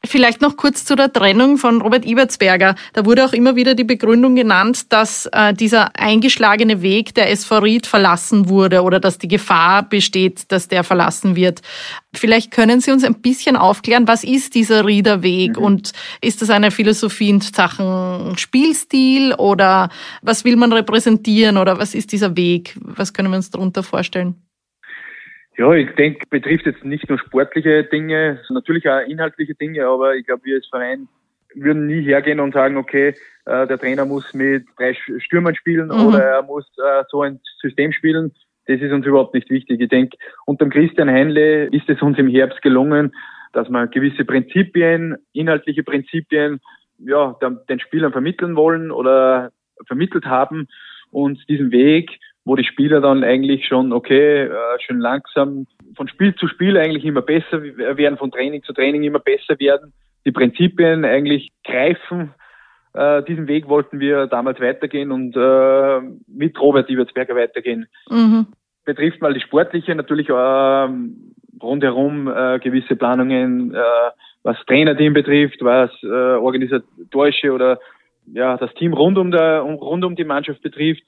Vielleicht 0.04 0.40
noch 0.40 0.56
kurz 0.56 0.84
zu 0.84 0.96
der 0.96 1.12
Trennung 1.12 1.58
von 1.58 1.80
Robert 1.80 2.04
Ibertsberger. 2.04 2.74
Da 2.92 3.06
wurde 3.06 3.24
auch 3.24 3.32
immer 3.32 3.54
wieder 3.54 3.76
die 3.76 3.84
Begründung 3.84 4.34
genannt, 4.34 4.92
dass 4.92 5.26
äh, 5.26 5.54
dieser 5.54 5.96
eingeschlagene 5.96 6.82
Weg 6.82 7.14
der 7.14 7.30
SV 7.30 7.58
Ried 7.58 7.86
verlassen 7.86 8.48
wurde 8.48 8.82
oder 8.82 8.98
dass 8.98 9.18
die 9.18 9.28
Gefahr 9.28 9.84
besteht, 9.84 10.50
dass 10.50 10.66
der 10.66 10.82
verlassen 10.82 11.36
wird. 11.36 11.62
Vielleicht 12.12 12.50
können 12.50 12.80
Sie 12.80 12.90
uns 12.90 13.04
ein 13.04 13.20
bisschen 13.20 13.56
aufklären, 13.56 14.08
was 14.08 14.24
ist 14.24 14.56
dieser 14.56 14.84
Rieder 14.84 15.22
Weg 15.22 15.56
mhm. 15.56 15.64
und 15.64 15.92
ist 16.20 16.42
das 16.42 16.50
eine 16.50 16.72
Philosophie 16.72 17.30
in 17.30 17.40
Sachen 17.40 18.36
Spielstil 18.36 19.34
oder 19.34 19.88
was 20.20 20.44
will 20.44 20.56
man 20.56 20.72
repräsentieren 20.72 21.56
oder 21.56 21.78
was 21.78 21.94
ist 21.94 22.10
dieser 22.10 22.36
Weg? 22.36 22.76
Was 22.80 23.12
können 23.12 23.30
wir 23.30 23.36
uns 23.36 23.50
darunter 23.50 23.84
vorstellen? 23.84 24.34
Ja, 25.58 25.72
ich 25.74 25.90
denke, 25.96 26.26
betrifft 26.30 26.66
jetzt 26.66 26.84
nicht 26.84 27.08
nur 27.08 27.18
sportliche 27.18 27.84
Dinge, 27.84 28.40
natürlich 28.48 28.88
auch 28.88 29.00
inhaltliche 29.00 29.54
Dinge, 29.54 29.86
aber 29.86 30.16
ich 30.16 30.26
glaube, 30.26 30.44
wir 30.44 30.56
als 30.56 30.66
Verein 30.68 31.08
würden 31.54 31.86
nie 31.86 32.00
hergehen 32.02 32.40
und 32.40 32.54
sagen, 32.54 32.78
okay, 32.78 33.14
äh, 33.44 33.66
der 33.66 33.78
Trainer 33.78 34.06
muss 34.06 34.32
mit 34.32 34.64
drei 34.78 34.94
Stürmern 34.94 35.54
spielen 35.54 35.88
mhm. 35.88 36.06
oder 36.06 36.22
er 36.22 36.42
muss 36.42 36.66
äh, 36.78 37.04
so 37.10 37.22
ein 37.22 37.40
System 37.60 37.92
spielen. 37.92 38.32
Das 38.66 38.80
ist 38.80 38.92
uns 38.92 39.04
überhaupt 39.04 39.34
nicht 39.34 39.50
wichtig. 39.50 39.80
Ich 39.80 39.88
denke, 39.88 40.16
unter 40.46 40.68
Christian 40.68 41.10
Heinle 41.10 41.64
ist 41.66 41.88
es 41.88 42.00
uns 42.00 42.18
im 42.18 42.28
Herbst 42.28 42.62
gelungen, 42.62 43.12
dass 43.52 43.68
wir 43.68 43.86
gewisse 43.88 44.24
Prinzipien, 44.24 45.16
inhaltliche 45.32 45.82
Prinzipien, 45.82 46.60
ja, 46.98 47.36
den 47.68 47.80
Spielern 47.80 48.12
vermitteln 48.12 48.56
wollen 48.56 48.90
oder 48.90 49.50
vermittelt 49.86 50.24
haben 50.24 50.68
und 51.10 51.38
diesen 51.48 51.72
Weg 51.72 52.18
wo 52.44 52.56
die 52.56 52.64
Spieler 52.64 53.00
dann 53.00 53.22
eigentlich 53.22 53.66
schon, 53.66 53.92
okay, 53.92 54.44
äh, 54.44 54.50
schön 54.80 54.98
langsam 54.98 55.66
von 55.96 56.08
Spiel 56.08 56.34
zu 56.34 56.48
Spiel 56.48 56.76
eigentlich 56.76 57.04
immer 57.04 57.22
besser 57.22 57.62
werden, 57.62 58.18
von 58.18 58.30
Training 58.30 58.62
zu 58.62 58.72
Training 58.72 59.04
immer 59.04 59.20
besser 59.20 59.58
werden, 59.60 59.92
die 60.24 60.32
Prinzipien 60.32 61.04
eigentlich 61.04 61.50
greifen. 61.64 62.34
Äh, 62.94 63.22
diesen 63.24 63.48
Weg 63.48 63.68
wollten 63.68 64.00
wir 64.00 64.26
damals 64.26 64.60
weitergehen 64.60 65.12
und 65.12 65.36
äh, 65.36 66.00
mit 66.26 66.60
Robert 66.60 66.90
Ibertsberger 66.90 67.36
weitergehen. 67.36 67.86
Mhm. 68.10 68.46
Betrifft 68.84 69.22
mal 69.22 69.32
die 69.32 69.40
sportliche, 69.40 69.94
natürlich 69.94 70.28
äh, 70.28 70.88
rundherum 71.62 72.28
äh, 72.28 72.58
gewisse 72.58 72.96
Planungen, 72.96 73.74
äh, 73.74 74.10
was 74.42 74.56
Trainerteam 74.66 75.14
betrifft, 75.14 75.58
was 75.62 75.90
äh, 76.02 76.06
organisatorische 76.06 77.52
oder 77.52 77.78
ja 78.26 78.56
das 78.56 78.72
Team 78.74 78.92
rund 78.92 79.16
um 79.18 79.30
der 79.30 79.60
rund 79.60 80.04
um 80.04 80.16
die 80.16 80.24
Mannschaft 80.24 80.62
betrifft. 80.62 81.02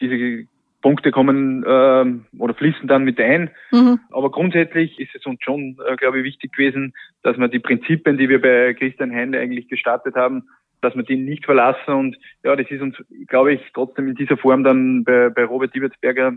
Diese 0.00 0.46
Punkte 0.82 1.10
kommen 1.10 1.64
ähm, 1.66 2.26
oder 2.38 2.54
fließen 2.54 2.88
dann 2.88 3.04
mit 3.04 3.20
ein. 3.20 3.50
Mhm. 3.70 4.00
Aber 4.10 4.30
grundsätzlich 4.30 4.98
ist 4.98 5.14
es 5.14 5.26
uns 5.26 5.42
schon, 5.42 5.76
äh, 5.86 5.96
glaube 5.96 6.18
ich, 6.18 6.24
wichtig 6.24 6.52
gewesen, 6.52 6.94
dass 7.22 7.36
wir 7.36 7.48
die 7.48 7.58
Prinzipien, 7.58 8.16
die 8.16 8.28
wir 8.28 8.40
bei 8.40 8.74
Christian 8.74 9.12
Heine 9.12 9.38
eigentlich 9.38 9.68
gestartet 9.68 10.14
haben, 10.16 10.44
dass 10.80 10.96
wir 10.96 11.02
die 11.02 11.16
nicht 11.16 11.44
verlassen. 11.44 11.92
Und 11.92 12.18
ja, 12.42 12.56
das 12.56 12.70
ist 12.70 12.80
uns, 12.80 12.96
glaube 13.28 13.54
ich, 13.54 13.60
trotzdem 13.74 14.08
in 14.08 14.14
dieser 14.14 14.36
Form 14.36 14.64
dann 14.64 15.04
bei, 15.04 15.28
bei 15.28 15.44
Robert 15.44 15.74
Diebertsberger 15.74 16.34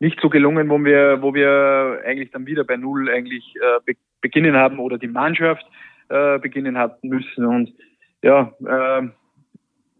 nicht 0.00 0.20
so 0.20 0.28
gelungen, 0.28 0.68
wo 0.68 0.84
wir, 0.84 1.22
wo 1.22 1.34
wir 1.34 2.00
eigentlich 2.04 2.30
dann 2.30 2.46
wieder 2.46 2.64
bei 2.64 2.76
Null 2.76 3.10
eigentlich 3.10 3.54
äh, 3.56 3.80
be 3.84 3.94
beginnen 4.20 4.56
haben 4.56 4.80
oder 4.80 4.98
die 4.98 5.06
Mannschaft 5.06 5.64
äh, 6.08 6.40
beginnen 6.40 6.76
hatten 6.76 7.08
müssen. 7.08 7.46
Und 7.46 7.72
ja, 8.20 8.52
äh, 8.66 9.08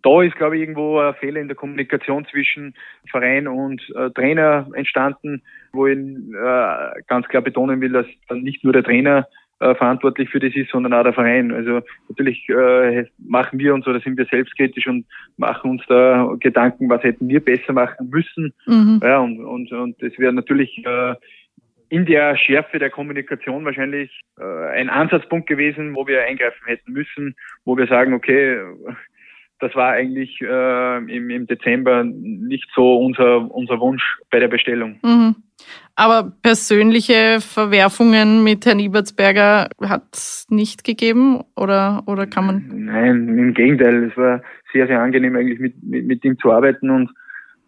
da 0.03 0.23
ist, 0.23 0.37
glaube 0.37 0.57
ich, 0.57 0.63
irgendwo 0.63 0.99
ein 0.99 1.15
Fehler 1.15 1.41
in 1.41 1.49
der 1.49 1.57
Kommunikation 1.57 2.27
zwischen 2.27 2.75
Verein 3.11 3.49
und 3.49 3.83
äh, 3.97 4.11
Trainer 4.11 4.69
entstanden, 4.75 5.43
wo 5.73 5.87
ich 5.87 5.99
äh, 5.99 7.03
ganz 7.07 7.27
klar 7.29 7.43
betonen 7.43 7.81
will, 7.81 7.93
dass 7.93 8.07
nicht 8.31 8.65
nur 8.65 8.73
der 8.73 8.85
Trainer 8.85 9.27
äh, 9.61 9.75
verantwortlich 9.75 10.31
für 10.31 10.39
das 10.39 10.55
ist, 10.55 10.71
sondern 10.71 10.95
auch 10.95 11.03
der 11.03 11.13
Verein. 11.13 11.53
Also 11.53 11.81
natürlich 12.09 12.49
äh, 12.49 13.07
machen 13.19 13.59
wir 13.59 13.75
uns 13.75 13.87
oder 13.87 14.01
sind 14.01 14.17
wir 14.17 14.27
selbstkritisch 14.27 14.87
und 14.87 15.05
machen 15.37 15.73
uns 15.73 15.83
da 15.89 16.33
Gedanken, 16.39 16.89
was 16.89 17.03
hätten 17.03 17.29
wir 17.29 17.45
besser 17.45 17.73
machen 17.73 18.09
müssen. 18.09 18.53
Mhm. 18.67 19.01
Ja, 19.03 19.19
und, 19.19 19.45
und, 19.45 19.73
und 19.73 20.03
das 20.03 20.17
wäre 20.17 20.33
natürlich 20.33 20.85
äh, 20.87 21.15
in 21.89 22.07
der 22.07 22.37
Schärfe 22.37 22.79
der 22.79 22.91
Kommunikation 22.91 23.65
wahrscheinlich 23.65 24.21
äh, 24.39 24.69
ein 24.77 24.91
Ansatzpunkt 24.91 25.49
gewesen, 25.49 25.95
wo 25.95 26.07
wir 26.07 26.23
eingreifen 26.23 26.67
hätten 26.67 26.93
müssen, 26.93 27.35
wo 27.65 27.77
wir 27.77 27.87
sagen, 27.87 28.13
okay, 28.15 28.59
das 29.61 29.75
war 29.75 29.93
eigentlich 29.93 30.41
äh, 30.41 30.97
im, 30.99 31.31
im 31.31 31.47
Dezember 31.47 32.05
nicht 32.05 32.69
so 32.75 32.99
unser, 32.99 33.51
unser 33.51 33.81
Wunsch 33.81 34.19
bei 34.31 34.39
der 34.39 34.49
Bestellung. 34.49 34.99
Mhm. 35.03 35.37
Aber 35.97 36.33
persönliche 36.43 37.41
Verwerfungen 37.41 38.45
mit 38.45 38.65
Herrn 38.65 38.79
Ibertsberger 38.79 39.69
hat 39.83 40.05
es 40.13 40.47
nicht 40.49 40.85
gegeben 40.85 41.43
oder, 41.57 42.05
oder 42.07 42.27
kann 42.27 42.47
man? 42.47 42.85
Nein, 42.85 43.29
im 43.37 43.55
Gegenteil. 43.55 44.05
Es 44.05 44.17
war 44.17 44.43
sehr, 44.73 44.87
sehr 44.87 45.01
angenehm 45.01 45.35
eigentlich 45.35 45.59
mit, 45.59 45.83
mit, 45.83 46.07
mit 46.07 46.25
ihm 46.25 46.39
zu 46.39 46.53
arbeiten 46.53 46.91
und 46.91 47.11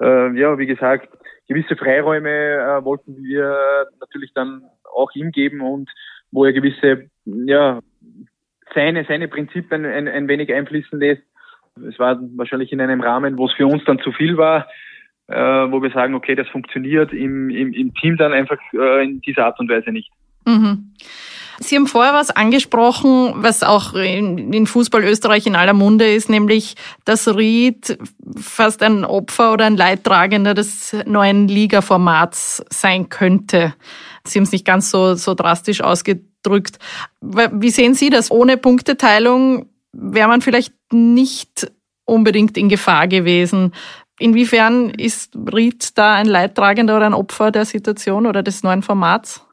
äh, 0.00 0.38
ja, 0.38 0.56
wie 0.58 0.66
gesagt, 0.66 1.08
gewisse 1.48 1.76
Freiräume 1.76 2.30
äh, 2.30 2.84
wollten 2.84 3.16
wir 3.16 3.56
natürlich 3.98 4.32
dann 4.34 4.62
auch 4.84 5.10
ihm 5.14 5.32
geben 5.32 5.60
und 5.60 5.90
wo 6.30 6.44
er 6.44 6.52
gewisse, 6.52 7.10
ja, 7.24 7.80
seine, 8.72 9.04
seine 9.04 9.26
Prinzipien 9.26 9.84
ein, 9.84 10.06
ein 10.06 10.28
wenig 10.28 10.54
einfließen 10.54 10.98
lässt 11.00 11.22
es 11.88 11.98
war 11.98 12.18
wahrscheinlich 12.36 12.72
in 12.72 12.80
einem 12.80 13.00
Rahmen, 13.00 13.38
wo 13.38 13.46
es 13.46 13.52
für 13.52 13.66
uns 13.66 13.82
dann 13.84 13.98
zu 14.00 14.12
viel 14.12 14.36
war, 14.36 14.66
äh, 15.28 15.34
wo 15.34 15.82
wir 15.82 15.90
sagen, 15.90 16.14
okay, 16.14 16.34
das 16.34 16.48
funktioniert 16.48 17.12
im, 17.12 17.50
im, 17.50 17.72
im 17.72 17.94
Team 17.94 18.16
dann 18.16 18.32
einfach 18.32 18.58
äh, 18.72 19.04
in 19.04 19.20
dieser 19.20 19.46
Art 19.46 19.60
und 19.60 19.70
Weise 19.70 19.90
nicht. 19.90 20.10
Mhm. 20.46 20.92
Sie 21.62 21.76
haben 21.76 21.86
vorher 21.86 22.14
was 22.14 22.30
angesprochen, 22.30 23.34
was 23.36 23.62
auch 23.62 23.92
in, 23.92 24.50
in, 24.52 24.66
Fußball 24.66 25.04
Österreich 25.04 25.46
in 25.46 25.56
aller 25.56 25.74
Munde 25.74 26.10
ist, 26.10 26.30
nämlich, 26.30 26.74
dass 27.04 27.28
Ried 27.28 27.98
fast 28.40 28.82
ein 28.82 29.04
Opfer 29.04 29.52
oder 29.52 29.66
ein 29.66 29.76
Leidtragender 29.76 30.54
des 30.54 30.96
neuen 31.04 31.48
Liga-Formats 31.48 32.64
sein 32.70 33.10
könnte. 33.10 33.74
Sie 34.24 34.38
haben 34.38 34.44
es 34.44 34.52
nicht 34.52 34.64
ganz 34.64 34.90
so, 34.90 35.14
so 35.16 35.34
drastisch 35.34 35.82
ausgedrückt. 35.82 36.78
Wie 37.20 37.70
sehen 37.70 37.92
Sie 37.92 38.08
das? 38.08 38.30
Ohne 38.30 38.56
Punkteteilung 38.56 39.69
wäre 39.92 40.28
man 40.28 40.40
vielleicht 40.40 40.74
nicht 40.92 41.70
unbedingt 42.04 42.56
in 42.56 42.68
Gefahr 42.68 43.08
gewesen. 43.08 43.72
Inwiefern 44.18 44.90
ist 44.90 45.36
Ried 45.52 45.96
da 45.96 46.14
ein 46.14 46.26
Leidtragender 46.26 46.96
oder 46.96 47.06
ein 47.06 47.14
Opfer 47.14 47.50
der 47.50 47.64
Situation 47.64 48.26
oder 48.26 48.42
des 48.42 48.62
neuen 48.62 48.82
Formats? 48.82 49.46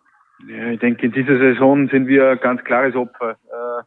Ja, 0.47 0.71
ich 0.71 0.79
denke, 0.79 1.05
in 1.05 1.11
dieser 1.11 1.37
Saison 1.37 1.87
sind 1.89 2.07
wir 2.07 2.31
ein 2.31 2.39
ganz 2.39 2.63
klares 2.63 2.95
Opfer. 2.95 3.31
Äh, 3.31 3.83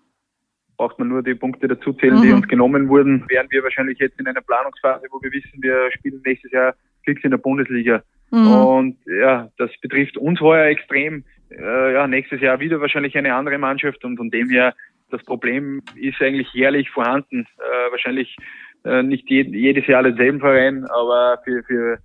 braucht 0.77 0.99
man 0.99 1.09
nur 1.09 1.23
die 1.23 1.35
Punkte 1.35 1.69
dazuzählen, 1.69 2.19
mhm. 2.19 2.23
die 2.23 2.33
uns 2.33 2.49
genommen 2.49 2.89
wurden, 2.89 3.25
wären 3.29 3.47
wir 3.51 3.63
wahrscheinlich 3.63 3.99
jetzt 3.99 4.19
in 4.19 4.27
einer 4.27 4.41
Planungsphase, 4.41 5.07
wo 5.11 5.21
wir 5.21 5.31
wissen, 5.31 5.63
wir 5.63 5.91
spielen 5.93 6.23
nächstes 6.25 6.51
Jahr 6.53 6.75
fix 7.05 7.23
in 7.23 7.31
der 7.31 7.39
Bundesliga. 7.39 8.03
Mhm. 8.31 8.47
Und 8.47 8.97
ja, 9.05 9.51
das 9.59 9.71
betrifft 9.83 10.17
uns 10.17 10.41
heuer 10.41 10.67
extrem. 10.67 11.25
Äh, 11.51 11.93
ja, 11.93 12.07
nächstes 12.07 12.41
Jahr 12.41 12.61
wieder 12.61 12.81
wahrscheinlich 12.81 13.17
eine 13.19 13.35
andere 13.35 13.59
Mannschaft 13.59 14.03
und 14.05 14.17
von 14.17 14.31
dem 14.31 14.49
her, 14.49 14.75
das 15.11 15.23
Problem 15.25 15.83
ist 15.97 16.21
eigentlich 16.21 16.53
jährlich 16.53 16.91
vorhanden. 16.91 17.47
Äh, 17.59 17.91
wahrscheinlich 17.91 18.37
äh, 18.85 19.03
nicht 19.03 19.29
je, 19.29 19.43
jedes 19.43 19.87
Jahr 19.87 20.03
denselben 20.03 20.41
Verein, 20.41 20.87
aber 20.87 21.41
für, 21.45 21.63
für, 21.65 21.99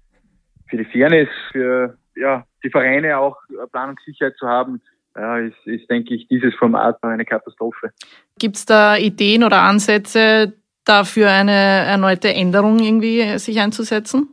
für 0.69 0.77
die 0.77 0.85
Fairness, 0.85 1.29
für 1.51 1.97
ja, 2.15 2.45
die 2.63 2.69
Vereine 2.69 3.17
auch 3.17 3.37
Planungssicherheit 3.71 4.35
zu 4.37 4.47
haben, 4.47 4.81
ja, 5.15 5.39
ist, 5.39 5.55
ist, 5.65 5.89
denke 5.89 6.13
ich, 6.13 6.27
dieses 6.27 6.53
Format 6.55 7.01
eine 7.03 7.25
Katastrophe. 7.25 7.91
Gibt 8.37 8.57
es 8.57 8.65
da 8.65 8.97
Ideen 8.97 9.43
oder 9.43 9.61
Ansätze, 9.61 10.53
dafür 10.85 11.31
eine 11.31 11.51
erneute 11.51 12.33
Änderung 12.33 12.79
irgendwie 12.79 13.37
sich 13.39 13.59
einzusetzen? 13.59 14.29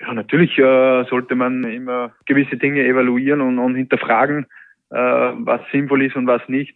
Ja, 0.00 0.14
natürlich 0.14 0.56
äh, 0.58 1.04
sollte 1.10 1.34
man 1.34 1.64
immer 1.64 2.12
gewisse 2.24 2.56
Dinge 2.56 2.84
evaluieren 2.84 3.40
und, 3.42 3.58
und 3.58 3.74
hinterfragen, 3.74 4.46
äh, 4.90 4.96
was 4.96 5.60
sinnvoll 5.72 6.04
ist 6.04 6.16
und 6.16 6.26
was 6.26 6.40
nicht. 6.48 6.74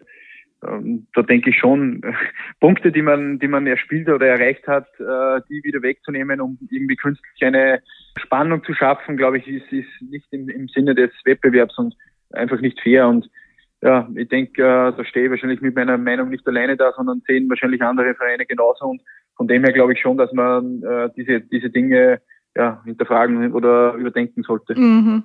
Ähm, 0.69 1.07
da 1.15 1.23
denke 1.23 1.51
ich 1.51 1.59
schon, 1.59 2.03
Punkte, 2.61 2.93
die 2.93 3.03
man, 3.03 3.39
die 3.39 3.49
man 3.49 3.67
erspielt 3.67 4.09
oder 4.09 4.27
erreicht 4.27 4.67
hat, 4.67 4.87
äh, 4.99 5.41
die 5.49 5.63
wieder 5.65 5.83
wegzunehmen, 5.83 6.41
um 6.41 6.59
irgendwie 6.71 6.97
künstlich 6.97 7.45
eine 7.45 7.83
Spannung 8.19 8.65
zu 8.65 8.75
schaffen, 8.75 9.17
glaube 9.17 9.39
ich, 9.39 9.49
ist, 9.49 9.73
ist 9.73 9.89
nicht 10.11 10.27
im, 10.31 10.49
im 10.49 10.69
Sinne 10.69 10.95
des 10.95 11.11
Wettbewerbs 11.25 11.77
und 11.79 11.95
einfach 12.33 12.61
nicht 12.61 12.81
fair. 12.81 13.09
Und 13.09 13.29
ja, 13.83 14.09
ich 14.15 14.29
denke, 14.29 14.63
äh, 14.63 14.93
da 14.97 15.05
stehe 15.05 15.27
ich 15.27 15.31
wahrscheinlich 15.31 15.61
mit 15.61 15.75
meiner 15.75 15.99
Meinung 15.99 16.31
nicht 16.31 16.47
alleine 16.47 16.77
da, 16.77 16.93
sondern 16.97 17.23
sehen 17.27 17.49
wahrscheinlich 17.49 17.83
andere 17.83 18.15
Vereine 18.15 18.47
genauso. 18.47 18.87
Und 18.87 19.03
von 19.37 19.49
dem 19.49 19.65
her 19.65 19.73
glaube 19.73 19.93
ich 19.93 20.01
schon, 20.01 20.17
dass 20.17 20.33
man 20.33 20.83
äh, 20.83 21.11
diese, 21.17 21.41
diese 21.41 21.71
Dinge 21.71 22.21
ja, 22.57 22.83
hinterfragen 22.85 23.53
oder 23.53 23.95
überdenken 23.95 24.43
sollte. 24.43 24.79
Mhm. 24.79 25.25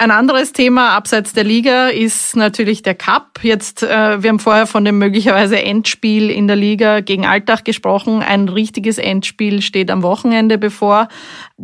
Ein 0.00 0.12
anderes 0.12 0.52
Thema 0.52 0.90
abseits 0.90 1.32
der 1.32 1.42
Liga 1.42 1.88
ist 1.88 2.36
natürlich 2.36 2.82
der 2.82 2.94
Cup. 2.94 3.40
Jetzt, 3.42 3.82
äh, 3.82 4.22
wir 4.22 4.30
haben 4.30 4.38
vorher 4.38 4.68
von 4.68 4.84
dem 4.84 4.96
möglicherweise 4.96 5.60
Endspiel 5.60 6.30
in 6.30 6.46
der 6.46 6.54
Liga 6.54 7.00
gegen 7.00 7.26
Alltag 7.26 7.64
gesprochen. 7.64 8.22
Ein 8.22 8.48
richtiges 8.48 8.98
Endspiel 8.98 9.60
steht 9.60 9.90
am 9.90 10.04
Wochenende 10.04 10.56
bevor. 10.56 11.08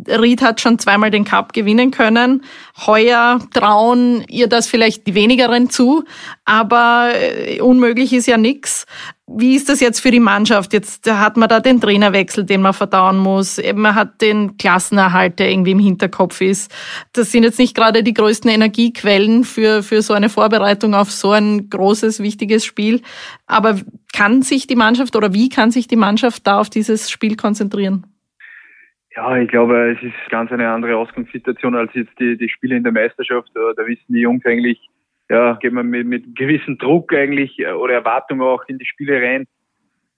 Ried 0.05 0.41
hat 0.41 0.59
schon 0.59 0.79
zweimal 0.79 1.11
den 1.11 1.23
Cup 1.23 1.53
gewinnen 1.53 1.91
können. 1.91 2.43
Heuer 2.77 3.39
trauen 3.53 4.25
ihr 4.27 4.47
das 4.47 4.67
vielleicht 4.67 5.07
die 5.07 5.15
wenigeren 5.15 5.69
zu, 5.69 6.03
aber 6.43 7.11
äh, 7.13 7.61
unmöglich 7.61 8.11
ist 8.11 8.27
ja 8.27 8.37
nix. 8.37 8.85
Wie 9.27 9.55
ist 9.55 9.69
das 9.69 9.79
jetzt 9.79 10.01
für 10.01 10.11
die 10.11 10.19
Mannschaft? 10.19 10.73
Jetzt 10.73 11.09
hat 11.09 11.37
man 11.37 11.47
da 11.49 11.61
den 11.61 11.79
Trainerwechsel, 11.79 12.43
den 12.43 12.61
man 12.61 12.73
verdauen 12.73 13.17
muss. 13.17 13.59
Man 13.73 13.95
hat 13.95 14.21
den 14.21 14.57
Klassenerhalt, 14.57 15.39
der 15.39 15.49
irgendwie 15.49 15.71
im 15.71 15.79
Hinterkopf 15.79 16.41
ist. 16.41 16.69
Das 17.13 17.31
sind 17.31 17.43
jetzt 17.43 17.57
nicht 17.57 17.75
gerade 17.75 18.03
die 18.03 18.13
größten 18.13 18.51
Energiequellen 18.51 19.45
für, 19.45 19.81
für 19.81 20.01
so 20.01 20.13
eine 20.13 20.29
Vorbereitung 20.29 20.93
auf 20.93 21.11
so 21.11 21.31
ein 21.31 21.69
großes, 21.69 22.19
wichtiges 22.19 22.65
Spiel. 22.65 23.01
Aber 23.47 23.79
kann 24.13 24.43
sich 24.43 24.67
die 24.67 24.75
Mannschaft 24.75 25.15
oder 25.15 25.33
wie 25.33 25.49
kann 25.49 25.71
sich 25.71 25.87
die 25.87 25.95
Mannschaft 25.95 26.45
da 26.45 26.59
auf 26.59 26.69
dieses 26.69 27.09
Spiel 27.09 27.35
konzentrieren? 27.35 28.05
Ja, 29.15 29.37
ich 29.37 29.47
glaube, 29.47 29.91
es 29.91 30.03
ist 30.03 30.29
ganz 30.29 30.51
eine 30.51 30.69
andere 30.69 30.97
Ausgangssituation 30.97 31.75
als 31.75 31.93
jetzt 31.93 32.19
die, 32.19 32.37
die 32.37 32.49
Spiele 32.49 32.75
in 32.75 32.83
der 32.83 32.91
Meisterschaft. 32.91 33.49
Da 33.53 33.87
wissen 33.87 34.13
die 34.13 34.19
Jungs 34.19 34.45
eigentlich, 34.45 34.89
ja, 35.29 35.53
gehen 35.53 35.73
wir 35.73 35.83
mit, 35.83 36.05
mit 36.05 36.35
gewissem 36.35 36.77
Druck 36.77 37.13
eigentlich 37.13 37.57
äh, 37.59 37.71
oder 37.71 37.93
Erwartung 37.93 38.41
auch 38.41 38.63
in 38.67 38.77
die 38.77 38.85
Spiele 38.85 39.21
rein. 39.21 39.47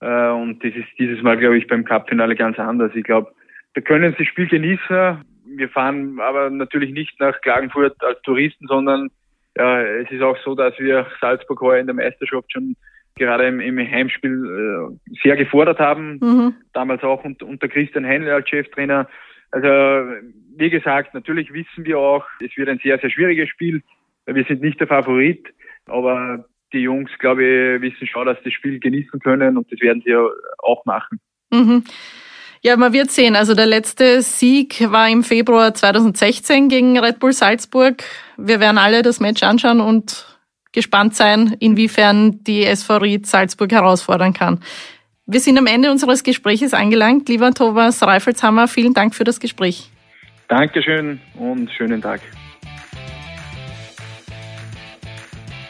Äh, 0.01 0.32
und 0.32 0.63
das 0.63 0.74
ist 0.74 0.88
dieses 0.98 1.22
Mal, 1.22 1.38
glaube 1.38 1.58
ich, 1.58 1.68
beim 1.68 1.86
Cup-Finale 1.86 2.36
ganz 2.36 2.58
anders. 2.58 2.92
Ich 2.96 3.04
glaube, 3.04 3.32
wir 3.74 3.84
können 3.84 4.16
das 4.18 4.27
Spiel 4.27 4.48
genießen. 4.48 5.24
Wir 5.46 5.70
fahren 5.70 6.20
aber 6.20 6.50
natürlich 6.50 6.92
nicht 6.92 7.20
nach 7.20 7.39
Klagenfurt 7.42 7.96
als 8.04 8.22
Touristen, 8.24 8.68
sondern 8.68 9.10
ja, 9.56 9.82
es 9.82 10.10
ist 10.12 10.22
auch 10.22 10.38
so, 10.44 10.56
dass 10.56 10.77
wir 10.80 11.06
Salzburg 11.22 11.62
heuer 11.62 11.80
in 11.80 11.88
der 11.88 11.96
Meisterschaft 11.96 12.51
schon 12.51 12.75
gerade 13.18 13.48
im, 13.48 13.60
im 13.60 13.78
Heimspiel 13.78 14.91
äh, 14.94 15.18
sehr 15.24 15.36
gefordert 15.36 15.80
haben. 15.80 16.20
Mhm. 16.22 16.54
Damals 16.74 17.04
auch 17.04 17.24
unter, 17.24 17.46
unter 17.46 17.68
Christian 17.68 18.06
Heinle 18.06 18.34
als 18.34 18.50
Cheftrainer. 18.50 19.08
Also 19.52 19.68
wie 20.58 20.70
gesagt, 20.70 21.13
natürlich 21.13 21.54
wissen 21.54 21.86
wir 21.86 22.00
auch, 22.00 22.26
es 22.44 22.56
wird 22.58 22.70
ein 22.70 22.80
sehr, 22.84 23.00
sehr 23.00 23.10
schwieriges 23.10 23.50
Spiel. 23.50 23.84
Wir 24.26 24.44
sind 24.46 24.62
nicht 24.62 24.80
der 24.80 24.88
Favorit, 24.88 25.48
aber 25.86 26.46
die 26.74 26.80
Jungs, 26.80 27.12
glaube 27.20 27.44
ich, 27.44 27.82
wissen 27.82 28.08
schon, 28.08 28.26
dass 28.26 28.38
sie 28.39 28.46
das 28.46 28.54
Spiel 28.54 28.80
genießen 28.80 29.20
können 29.20 29.58
und 29.58 29.72
das 29.72 29.80
werden 29.80 30.02
sie 30.06 30.15
auch 30.60 30.84
machen. 30.86 31.20
Mhm. 31.52 31.84
Ja, 32.62 32.76
man 32.76 32.91
wird 32.91 33.12
sehen. 33.12 33.36
Also 33.36 33.54
der 33.54 33.68
letzte 33.68 34.22
Sieg 34.22 34.91
war 34.91 35.08
im 35.08 35.24
Februar 35.24 35.74
2016 35.74 36.70
gegen 36.70 36.98
Red 36.98 37.20
Bull 37.20 37.32
Salzburg. 37.32 38.04
Wir 38.36 38.60
werden 38.60 38.78
alle 38.78 39.04
das 39.04 39.20
Match 39.20 39.44
anschauen 39.44 39.80
und 39.80 40.37
gespannt 40.78 41.16
sein, 41.16 41.56
inwiefern 41.60 42.44
die 42.44 42.63
SV 42.63 42.98
Ried 42.98 43.26
Salzburg 43.26 43.72
herausfordern 43.72 44.34
kann. 44.34 44.60
Wir 45.26 45.40
sind 45.40 45.58
am 45.58 45.66
Ende 45.66 45.90
unseres 45.90 46.22
Gespräches 46.22 46.76
angelangt. 46.76 47.28
Lieber 47.30 47.52
Thomas 47.52 48.04
Reifelshammer, 48.04 48.68
vielen 48.68 48.94
Dank 48.94 49.16
für 49.16 49.24
das 49.24 49.40
Gespräch. 49.40 49.90
Dankeschön 50.48 51.20
und 51.34 51.72
schönen 51.72 52.00
Tag. 52.00 52.22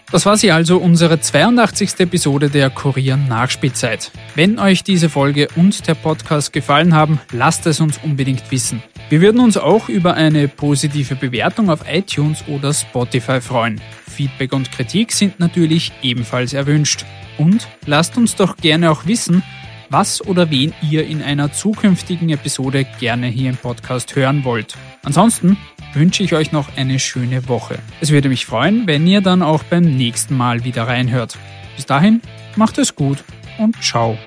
Das 0.09 0.25
war 0.25 0.37
sie 0.37 0.51
also, 0.51 0.77
unsere 0.77 1.19
82. 1.19 1.99
Episode 1.99 2.49
der 2.49 2.69
Kurier 2.69 3.17
Nachspielzeit. 3.17 4.09
Wenn 4.35 4.57
euch 4.57 4.85
diese 4.85 5.09
Folge 5.09 5.49
und 5.57 5.85
der 5.85 5.95
Podcast 5.95 6.53
gefallen 6.53 6.95
haben, 6.95 7.19
lasst 7.33 7.67
es 7.67 7.81
uns 7.81 7.99
unbedingt 8.01 8.49
wissen. 8.49 8.81
Wir 9.09 9.19
würden 9.19 9.41
uns 9.41 9.57
auch 9.57 9.89
über 9.89 10.13
eine 10.13 10.47
positive 10.47 11.15
Bewertung 11.15 11.69
auf 11.69 11.81
iTunes 11.91 12.45
oder 12.47 12.73
Spotify 12.73 13.41
freuen. 13.41 13.81
Feedback 14.09 14.53
und 14.53 14.71
Kritik 14.71 15.11
sind 15.11 15.41
natürlich 15.41 15.91
ebenfalls 16.01 16.53
erwünscht. 16.53 17.05
Und 17.37 17.67
lasst 17.85 18.15
uns 18.15 18.35
doch 18.35 18.55
gerne 18.55 18.89
auch 18.89 19.07
wissen, 19.07 19.43
was 19.89 20.25
oder 20.25 20.49
wen 20.49 20.73
ihr 20.89 21.05
in 21.05 21.21
einer 21.21 21.51
zukünftigen 21.51 22.29
Episode 22.29 22.85
gerne 22.99 23.27
hier 23.27 23.49
im 23.49 23.57
Podcast 23.57 24.15
hören 24.15 24.45
wollt. 24.45 24.75
Ansonsten 25.03 25.57
wünsche 25.97 26.23
ich 26.23 26.33
euch 26.33 26.51
noch 26.51 26.77
eine 26.77 26.99
schöne 26.99 27.47
Woche. 27.47 27.79
Es 28.01 28.11
würde 28.11 28.29
mich 28.29 28.45
freuen, 28.45 28.87
wenn 28.87 29.07
ihr 29.07 29.21
dann 29.21 29.41
auch 29.41 29.63
beim 29.63 29.83
nächsten 29.83 30.35
Mal 30.35 30.63
wieder 30.63 30.87
reinhört. 30.87 31.37
Bis 31.75 31.85
dahin, 31.85 32.21
macht 32.55 32.77
es 32.77 32.95
gut 32.95 33.23
und 33.57 33.81
ciao. 33.83 34.17